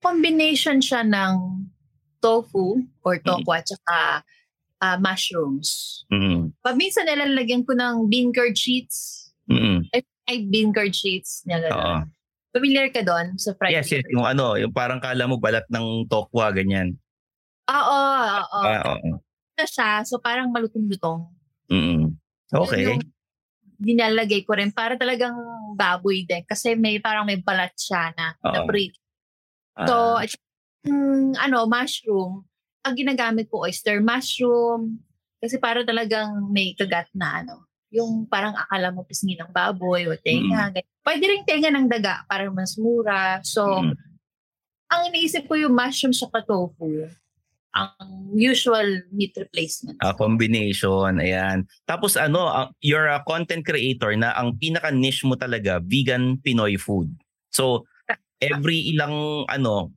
combination 0.00 0.80
siya 0.80 1.04
ng 1.04 1.64
tofu 2.20 2.80
or 3.04 3.20
tofu 3.20 3.48
at 3.52 3.68
saka 3.68 4.24
ah, 4.80 4.96
mushrooms. 4.96 6.02
Mm. 6.08 6.56
Paminsan 6.64 7.04
nilalagyan 7.04 7.64
ko 7.68 7.76
ng 7.76 8.08
bean 8.08 8.32
curd 8.32 8.56
sheets. 8.56 9.28
Mm. 9.48 9.86
Ay, 10.24 10.48
bean 10.48 10.72
curd 10.72 10.96
sheets. 10.96 11.44
Nilalagyan. 11.44 12.08
Familiar 12.50 12.90
ka 12.90 13.06
doon 13.06 13.38
sa 13.38 13.54
fried 13.54 13.78
Yes, 13.78 13.94
yes, 13.94 14.06
yung 14.10 14.26
ano, 14.26 14.58
yung 14.58 14.74
parang 14.74 14.98
kala 14.98 15.30
mo 15.30 15.38
balat 15.38 15.62
ng 15.70 16.10
tokwa, 16.10 16.50
ganyan. 16.50 16.98
Oo, 17.70 18.00
oo. 18.42 18.60
Ah, 18.66 18.98
oo. 18.98 19.22
Ito 19.54 19.64
siya, 19.70 20.02
so 20.02 20.18
parang 20.18 20.50
malutong-lutong. 20.50 21.30
Mm. 21.70 22.18
Okay. 22.50 22.82
Yun 22.82 22.98
Yung 22.98 23.02
dinalagay 23.80 24.42
ko 24.42 24.58
rin 24.58 24.74
para 24.74 24.98
talagang 24.98 25.38
baboy 25.78 26.26
din. 26.26 26.42
Kasi 26.44 26.74
may 26.74 26.98
parang 26.98 27.24
may 27.24 27.38
balat 27.38 27.72
siya 27.78 28.10
na, 28.18 28.34
na 28.42 28.60
Oo. 28.60 28.68
break. 28.68 28.92
Ah, 29.78 29.86
So, 29.86 29.94
mm, 30.90 31.38
ano, 31.38 31.64
mushroom, 31.70 32.44
ang 32.82 32.94
ginagamit 32.98 33.46
ko 33.46 33.62
oyster 33.64 34.02
mushroom. 34.02 34.98
Kasi 35.40 35.56
para 35.56 35.86
talagang 35.86 36.50
may 36.52 36.76
kagat 36.76 37.08
na 37.16 37.40
ano. 37.40 37.69
Yung 37.90 38.26
parang 38.30 38.54
akala 38.54 38.94
mo 38.94 39.02
pisngi 39.02 39.34
ng 39.34 39.50
baboy 39.50 40.06
o 40.06 40.14
tenga. 40.14 40.70
ganyan. 40.70 40.86
Pwede 41.02 41.24
rin 41.26 41.42
tenga 41.42 41.70
ng 41.74 41.90
daga 41.90 42.22
para 42.30 42.46
mas 42.50 42.78
mura. 42.78 43.42
So, 43.42 43.66
Mm. 43.82 43.94
ang 44.90 45.00
iniisip 45.10 45.46
ko 45.46 45.58
yung 45.58 45.74
mushroom 45.74 46.14
sa 46.14 46.30
tofu. 46.42 47.06
Ang 47.70 48.34
usual 48.34 49.06
meat 49.14 49.30
replacement. 49.38 49.94
A 50.02 50.10
combination, 50.10 51.22
ayan. 51.22 51.62
Tapos 51.86 52.18
ano, 52.18 52.50
you're 52.82 53.06
a 53.06 53.22
content 53.22 53.62
creator 53.62 54.10
na 54.18 54.34
ang 54.34 54.58
pinaka-niche 54.58 55.22
mo 55.22 55.38
talaga, 55.38 55.78
vegan 55.78 56.34
Pinoy 56.42 56.74
food. 56.74 57.10
So, 57.54 57.86
every 58.42 58.90
ilang, 58.90 59.46
ano, 59.46 59.94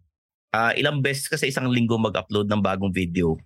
ah, 0.53 0.73
ilang 0.77 1.01
beses 1.01 1.25
ka 1.25 1.33
sa 1.33 1.49
isang 1.49 1.65
linggo 1.73 1.97
mag-upload 1.97 2.45
ng 2.45 2.61
bagong 2.61 2.93
video. 2.93 3.37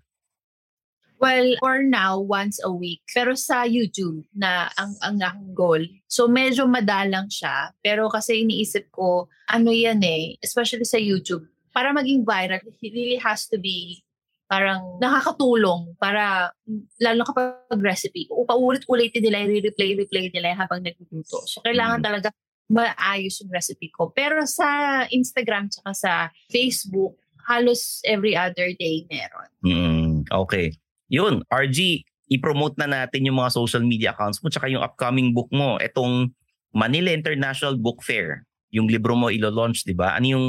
Well, 1.18 1.58
for 1.58 1.82
now, 1.82 2.22
once 2.22 2.62
a 2.62 2.70
week. 2.70 3.02
Pero 3.10 3.34
sa 3.34 3.66
YouTube 3.66 4.22
na 4.38 4.70
ang 4.78 4.94
ang 5.02 5.18
aking 5.18 5.54
goal. 5.58 5.82
So 6.06 6.30
medyo 6.30 6.70
madalang 6.70 7.28
siya. 7.34 7.74
Pero 7.82 8.10
kasi 8.10 8.46
iniisip 8.46 8.94
ko, 8.94 9.26
ano 9.50 9.70
yan 9.74 10.02
eh, 10.06 10.38
especially 10.46 10.86
sa 10.86 11.02
YouTube, 11.02 11.50
para 11.74 11.90
maging 11.94 12.22
viral, 12.26 12.62
it 12.62 12.78
really 12.94 13.18
has 13.18 13.50
to 13.50 13.58
be 13.58 14.02
parang 14.48 14.96
nakakatulong 15.04 15.92
para 16.00 16.56
lalo 17.04 17.22
kapag 17.28 17.82
recipe. 17.84 18.26
Paulit-ulitin 18.32 19.20
nila, 19.20 19.44
i-replay, 19.44 19.94
replay 20.00 20.32
nila 20.32 20.56
habang 20.56 20.82
nagluluto. 20.86 21.44
So 21.46 21.60
kailangan 21.62 22.00
Mm. 22.00 22.06
talaga 22.08 22.28
maayos 22.72 23.44
yung 23.44 23.52
recipe 23.52 23.92
ko. 23.92 24.12
Pero 24.16 24.44
sa 24.48 25.04
Instagram 25.12 25.68
tsaka 25.72 25.92
sa 25.92 26.12
Facebook, 26.48 27.20
halos 27.48 28.00
every 28.04 28.36
other 28.36 28.72
day 28.76 29.08
meron. 29.08 29.50
Mm, 29.64 30.12
okay. 30.32 30.76
Yun, 31.08 31.44
RG, 31.48 32.04
i-promote 32.28 32.76
na 32.76 32.88
natin 32.88 33.24
yung 33.28 33.40
mga 33.40 33.56
social 33.56 33.84
media 33.84 34.12
accounts 34.12 34.44
mo 34.44 34.52
tsaka 34.52 34.68
yung 34.68 34.84
upcoming 34.84 35.32
book 35.32 35.48
mo. 35.52 35.80
Itong 35.80 36.32
Manila 36.76 37.12
International 37.12 37.80
Book 37.80 38.04
Fair. 38.04 38.44
Yung 38.76 38.92
libro 38.92 39.16
mo 39.16 39.32
ilo-launch, 39.32 39.88
di 39.88 39.96
ba? 39.96 40.20
Ano 40.20 40.28
yung 40.28 40.46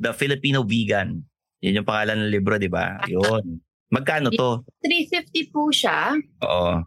The 0.00 0.16
Filipino 0.16 0.64
Vegan? 0.64 1.20
Yan 1.60 1.84
yung 1.84 1.88
pangalan 1.88 2.24
ng 2.24 2.32
libro, 2.32 2.56
di 2.56 2.72
ba? 2.72 2.96
Yun. 3.04 3.60
Magkano 3.92 4.32
to? 4.32 4.64
350 4.84 5.52
po 5.52 5.68
siya. 5.68 6.16
Oo. 6.44 6.84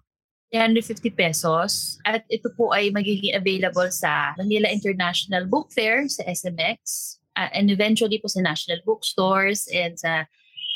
350 0.52 1.16
pesos. 1.16 2.02
At 2.04 2.28
ito 2.28 2.52
po 2.58 2.76
ay 2.76 2.92
magiging 2.92 3.38
available 3.38 3.88
sa 3.94 4.36
Manila 4.36 4.68
International 4.68 5.48
Book 5.48 5.72
Fair 5.72 6.10
sa 6.12 6.28
SMX 6.28 6.80
uh, 7.40 7.50
and 7.56 7.72
eventually 7.72 8.20
po 8.20 8.28
sa 8.28 8.44
national 8.44 8.84
bookstores 8.84 9.66
and 9.72 9.96
sa 9.96 10.28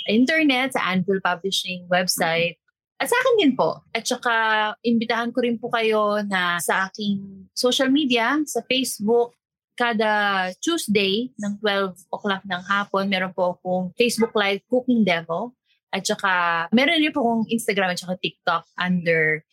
internet, 0.07 0.73
sa 0.73 0.93
Anvil 0.93 1.21
Publishing 1.21 1.89
website. 1.89 2.57
At 2.95 3.11
sa 3.11 3.17
akin 3.19 3.35
din 3.43 3.53
po. 3.59 3.83
At 3.91 4.07
saka, 4.07 4.33
imbitahan 4.79 5.35
ko 5.35 5.43
rin 5.43 5.59
po 5.59 5.67
kayo 5.67 6.23
na 6.23 6.57
sa 6.63 6.87
aking 6.87 7.47
social 7.51 7.91
media, 7.91 8.39
sa 8.47 8.63
Facebook, 8.63 9.35
kada 9.75 10.49
Tuesday 10.63 11.35
ng 11.35 11.59
12 11.59 12.07
o'clock 12.07 12.43
ng 12.47 12.63
hapon, 12.63 13.11
meron 13.11 13.35
po 13.35 13.59
akong 13.59 13.91
Facebook 13.99 14.31
Live 14.31 14.63
cooking 14.71 15.03
demo. 15.03 15.51
At 15.91 16.07
saka, 16.07 16.31
meron 16.71 17.03
rin 17.03 17.11
po 17.11 17.23
akong 17.23 17.43
Instagram 17.51 17.91
at 17.91 17.99
saka 17.99 18.15
TikTok 18.19 18.63
under 18.79 19.43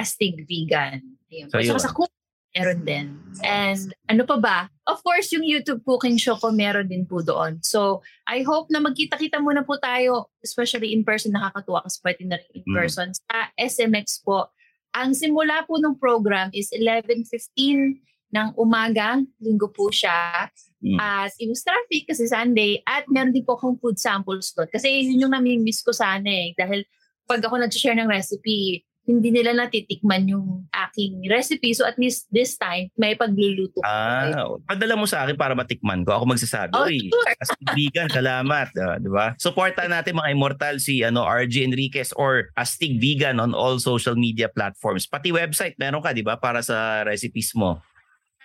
Astig 0.00 0.48
Vegan. 0.48 1.04
Ayun. 1.28 1.48
So, 1.52 1.60
yun. 1.60 1.76
sa 1.76 1.92
cook, 1.92 2.12
meron 2.58 2.80
din. 2.82 3.06
And 3.46 3.94
ano 4.10 4.26
pa 4.26 4.36
ba? 4.42 4.58
Of 4.90 5.06
course, 5.06 5.30
yung 5.30 5.46
YouTube 5.46 5.86
cooking 5.86 6.18
show 6.18 6.34
ko 6.34 6.50
meron 6.50 6.90
din 6.90 7.06
po 7.06 7.22
doon. 7.22 7.62
So, 7.62 8.02
I 8.26 8.42
hope 8.42 8.66
na 8.74 8.82
magkita-kita 8.82 9.38
muna 9.38 9.62
po 9.62 9.78
tayo, 9.78 10.34
especially 10.42 10.90
in 10.90 11.06
person, 11.06 11.30
nakakatuwa 11.30 11.86
kasi 11.86 12.02
pwede 12.02 12.22
na 12.26 12.36
in 12.50 12.66
Mm. 12.66 12.74
person. 12.74 13.08
Sa 13.14 13.36
SMX 13.54 14.26
po, 14.26 14.50
ang 14.90 15.14
simula 15.14 15.62
po 15.68 15.78
ng 15.78 15.94
program 16.00 16.50
is 16.50 16.74
11.15 16.74 18.02
ng 18.28 18.48
umaga, 18.58 19.22
linggo 19.40 19.70
po 19.70 19.88
siya. 19.88 20.50
Mm. 20.82 20.98
At 20.98 21.32
it 21.38 21.48
was 21.48 21.62
traffic 21.62 22.10
kasi 22.10 22.26
Sunday. 22.26 22.82
At 22.84 23.06
meron 23.06 23.32
din 23.32 23.46
po 23.46 23.54
akong 23.56 23.78
food 23.78 23.98
samples 23.98 24.50
doon. 24.52 24.68
Kasi 24.70 25.06
yun 25.06 25.28
yung 25.28 25.34
nami-miss 25.34 25.82
ko 25.82 25.94
sana 25.94 26.26
eh. 26.26 26.52
Dahil 26.58 26.82
pag 27.28 27.44
ako 27.44 27.60
nag-share 27.60 27.96
ng 27.98 28.08
recipe, 28.08 28.87
hindi 29.08 29.32
nila 29.32 29.56
natitikman 29.56 30.28
yung 30.28 30.68
aking 30.68 31.24
recipe. 31.32 31.72
So 31.72 31.88
at 31.88 31.96
least 31.96 32.28
this 32.28 32.60
time, 32.60 32.92
may 32.94 33.16
pagluluto. 33.16 33.80
Ah, 33.80 34.28
padala 34.68 35.00
mo 35.00 35.08
sa 35.08 35.24
akin 35.24 35.32
para 35.32 35.56
matikman 35.56 36.04
ko. 36.04 36.12
Ako 36.12 36.28
magsasabi, 36.28 36.76
Oh, 36.76 36.84
Uy, 36.84 37.08
sure. 37.08 37.32
as 37.40 37.48
vegan, 37.72 38.12
salamat. 38.12 38.68
Ah, 38.76 39.00
di 39.00 39.08
ba? 39.08 39.32
Supportan 39.40 39.88
natin 39.88 40.12
mga 40.12 40.36
immortal 40.36 40.76
si 40.76 41.00
ano, 41.00 41.24
RG 41.24 41.64
Enriquez 41.64 42.12
or 42.20 42.52
Astig 42.52 43.00
Vegan 43.00 43.40
on 43.40 43.56
all 43.56 43.80
social 43.80 44.12
media 44.12 44.52
platforms. 44.52 45.08
Pati 45.08 45.32
website, 45.32 45.80
meron 45.80 46.04
ka, 46.04 46.12
di 46.12 46.20
ba? 46.20 46.36
Para 46.36 46.60
sa 46.60 47.00
recipes 47.08 47.56
mo. 47.56 47.80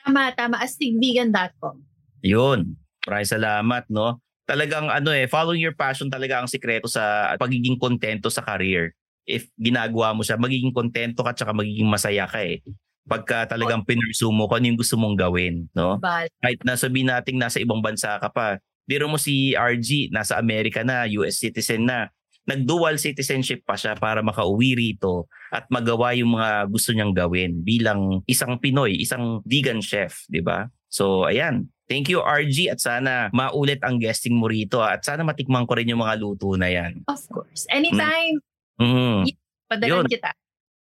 Tama, 0.08 0.32
tama. 0.32 0.64
Astigvegan.com. 0.64 1.84
Yun. 2.24 2.80
Maraming 3.04 3.28
salamat, 3.30 3.84
no? 3.92 4.24
Talagang 4.44 4.88
ano 4.88 5.12
eh, 5.12 5.28
following 5.28 5.60
your 5.60 5.76
passion 5.76 6.08
talaga 6.08 6.40
ang 6.40 6.48
sikreto 6.48 6.88
sa 6.88 7.36
pagiging 7.36 7.76
kontento 7.76 8.32
sa 8.32 8.44
career. 8.44 8.96
If 9.24 9.48
ginagawa 9.56 10.12
mo 10.12 10.22
siya, 10.22 10.36
magiging 10.36 10.76
kontento 10.76 11.24
ka 11.24 11.32
at 11.32 11.56
magiging 11.56 11.88
masaya 11.88 12.28
ka 12.28 12.44
eh. 12.44 12.60
Pagka 13.04 13.48
talagang 13.52 13.84
pinursu 13.84 14.32
mo 14.32 14.48
kung 14.48 14.64
ano 14.64 14.66
yung 14.72 14.80
gusto 14.80 14.96
mong 14.96 15.20
gawin, 15.20 15.68
no? 15.76 16.00
Bal. 16.00 16.32
Kahit 16.40 16.64
na 16.64 16.80
sabihin 16.80 17.12
natin 17.12 17.36
nasa 17.36 17.60
ibang 17.60 17.84
bansa 17.84 18.16
ka 18.16 18.32
pa, 18.32 18.64
biro 18.88 19.12
mo 19.12 19.20
si 19.20 19.56
RG, 19.56 20.12
nasa 20.16 20.40
Amerika 20.40 20.88
na, 20.88 21.04
US 21.20 21.40
citizen 21.40 21.84
na, 21.84 22.08
nag-dual 22.44 23.00
citizenship 23.00 23.64
pa 23.64 23.80
siya 23.80 23.96
para 23.96 24.20
makauwi 24.20 24.76
rito 24.76 25.32
at 25.52 25.64
magawa 25.72 26.12
yung 26.12 26.36
mga 26.36 26.68
gusto 26.68 26.92
niyang 26.92 27.16
gawin 27.16 27.64
bilang 27.64 28.20
isang 28.28 28.60
Pinoy, 28.60 29.00
isang 29.00 29.40
vegan 29.48 29.80
chef, 29.80 30.28
di 30.28 30.44
ba? 30.44 30.68
So, 30.92 31.26
ayan. 31.26 31.72
Thank 31.84 32.08
you, 32.08 32.24
RG, 32.24 32.72
at 32.72 32.80
sana 32.80 33.28
maulit 33.36 33.84
ang 33.84 34.00
guesting 34.00 34.40
mo 34.40 34.48
rito 34.48 34.80
ah. 34.80 34.96
at 34.96 35.04
sana 35.04 35.28
matikman 35.28 35.68
ko 35.68 35.76
rin 35.76 35.92
yung 35.92 36.00
mga 36.00 36.16
luto 36.16 36.56
na 36.56 36.72
yan. 36.72 37.04
Of 37.12 37.28
course. 37.28 37.68
Anytime, 37.68 38.40
Mhm. 38.80 39.30
padalan 39.70 40.06
Yun. 40.06 40.06
kita. 40.10 40.32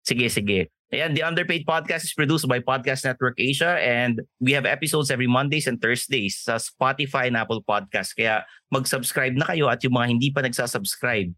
Sige, 0.03 0.27
sige. 0.29 0.61
Ayan, 0.93 1.17
The 1.17 1.25
Underpaid 1.25 1.65
Podcast 1.65 2.05
is 2.05 2.13
produced 2.13 2.45
by 2.45 2.61
Podcast 2.61 3.01
Network 3.09 3.41
Asia 3.41 3.81
and 3.81 4.21
we 4.45 4.53
have 4.53 4.69
episodes 4.69 5.09
every 5.09 5.25
Mondays 5.25 5.65
and 5.65 5.81
Thursdays 5.81 6.37
sa 6.45 6.61
Spotify 6.61 7.33
and 7.33 7.37
Apple 7.41 7.65
Podcast. 7.65 8.13
Kaya 8.13 8.45
mag-subscribe 8.69 9.33
na 9.33 9.49
kayo 9.49 9.73
at 9.73 9.81
yung 9.81 9.97
mga 9.97 10.09
hindi 10.13 10.29
pa 10.29 10.45
nagsasubscribe, 10.45 11.33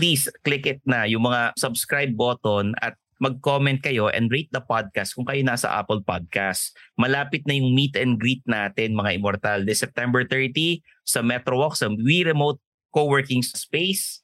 please 0.00 0.32
click 0.40 0.64
it 0.64 0.80
na, 0.88 1.04
yung 1.04 1.28
mga 1.28 1.52
subscribe 1.60 2.16
button 2.16 2.72
at 2.80 2.96
mag-comment 3.20 3.84
kayo 3.84 4.08
and 4.08 4.32
rate 4.32 4.48
the 4.56 4.64
podcast 4.64 5.12
kung 5.12 5.28
kayo 5.28 5.44
nasa 5.44 5.68
Apple 5.68 6.00
Podcast. 6.00 6.72
Malapit 6.96 7.44
na 7.44 7.60
yung 7.60 7.76
meet 7.76 8.00
and 8.00 8.16
greet 8.16 8.40
natin 8.48 8.96
mga 8.96 9.20
immortal. 9.20 9.68
This 9.68 9.84
September 9.84 10.24
30 10.24 10.80
sa 11.04 11.20
Metro 11.20 11.60
Walk 11.60 11.76
sa 11.76 11.92
We 11.92 12.24
Remote 12.24 12.56
Co-working 12.88 13.44
Space 13.44 14.23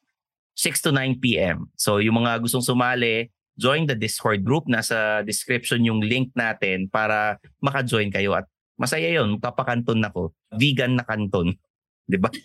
6 0.61 0.85
to 0.85 0.91
9 0.93 1.25
p.m. 1.25 1.73
So 1.81 2.05
yung 2.05 2.21
mga 2.21 2.45
gustong 2.45 2.61
sumali, 2.61 3.33
join 3.57 3.89
the 3.89 3.97
Discord 3.97 4.45
group. 4.45 4.69
Nasa 4.69 5.25
description 5.25 5.81
yung 5.81 6.05
link 6.05 6.37
natin 6.37 6.93
para 6.93 7.41
maka-join 7.65 8.13
kayo 8.13 8.37
at 8.37 8.45
masaya 8.77 9.09
yon 9.09 9.41
kapakanton 9.41 10.05
ako. 10.05 10.37
Vegan 10.53 11.01
na 11.01 11.05
kanton. 11.09 11.57
'Di 12.09 12.21
ba? 12.21 12.29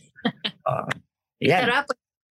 Ah, 0.66 0.89
yan. 1.38 1.70
Sarap. 1.70 1.86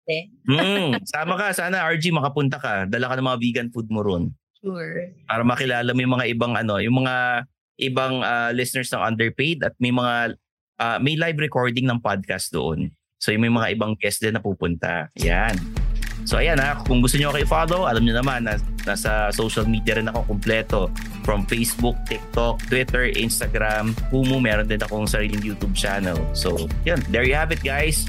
Eh. 0.10 0.26
Hmm, 0.50 0.98
sama 1.06 1.38
ka. 1.38 1.54
Sana 1.54 1.86
RG 1.94 2.10
makapunta 2.10 2.58
ka. 2.58 2.90
Dala 2.90 3.06
ka 3.06 3.14
ng 3.14 3.30
mga 3.30 3.38
vegan 3.38 3.70
food 3.70 3.86
mo 3.94 4.02
ron. 4.02 4.34
Sure. 4.58 5.14
Para 5.30 5.46
makilala 5.46 5.94
mo 5.94 6.02
yung 6.02 6.18
mga 6.18 6.28
ibang 6.34 6.58
ano, 6.58 6.82
yung 6.82 7.06
mga 7.06 7.46
ibang 7.86 8.26
uh, 8.26 8.50
listeners 8.50 8.90
ng 8.90 9.06
Underpaid 9.06 9.62
at 9.62 9.78
may 9.78 9.94
mga 9.94 10.34
uh, 10.82 10.98
may 10.98 11.14
live 11.14 11.38
recording 11.38 11.86
ng 11.86 12.02
podcast 12.02 12.50
doon. 12.50 12.90
So 13.24 13.32
may 13.40 13.48
mga 13.48 13.80
ibang 13.80 13.96
guests 13.96 14.20
din 14.20 14.36
na 14.36 14.44
pupunta. 14.44 15.08
Yan. 15.16 15.56
So 16.28 16.36
ayan 16.44 16.60
ha, 16.60 16.84
kung 16.84 17.00
gusto 17.00 17.16
niyo 17.16 17.32
ako 17.32 17.40
i-follow, 17.40 17.82
alam 17.88 18.04
niyo 18.04 18.20
naman 18.20 18.44
na 18.44 18.60
nasa 18.84 19.32
social 19.32 19.64
media 19.64 19.96
rin 19.96 20.12
ako 20.12 20.36
kumpleto. 20.36 20.92
From 21.24 21.48
Facebook, 21.48 21.96
TikTok, 22.04 22.60
Twitter, 22.68 23.08
Instagram, 23.16 23.96
Kumu, 24.12 24.44
meron 24.44 24.68
din 24.68 24.84
akong 24.84 25.08
sariling 25.08 25.40
YouTube 25.40 25.72
channel. 25.72 26.20
So 26.36 26.68
yun, 26.84 27.00
there 27.16 27.24
you 27.24 27.32
have 27.32 27.56
it 27.56 27.64
guys. 27.64 28.04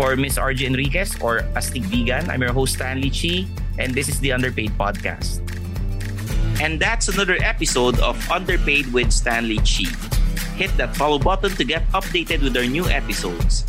For 0.00 0.16
Miss 0.16 0.40
RJ 0.40 0.72
Enriquez 0.72 1.20
or 1.20 1.44
Astig 1.52 1.84
Vegan, 1.92 2.32
I'm 2.32 2.40
your 2.40 2.56
host 2.56 2.80
Stanley 2.80 3.12
Chi 3.12 3.44
and 3.76 3.92
this 3.92 4.08
is 4.08 4.16
the 4.24 4.32
Underpaid 4.32 4.72
Podcast. 4.80 5.44
And 6.64 6.80
that's 6.80 7.12
another 7.12 7.36
episode 7.44 8.00
of 8.00 8.16
Underpaid 8.32 8.88
with 8.96 9.12
Stanley 9.12 9.60
Chi. 9.60 9.92
Hit 10.56 10.72
that 10.80 10.96
follow 10.96 11.20
button 11.20 11.52
to 11.60 11.64
get 11.68 11.84
updated 11.92 12.40
with 12.40 12.56
our 12.56 12.64
new 12.64 12.88
episodes. 12.88 13.68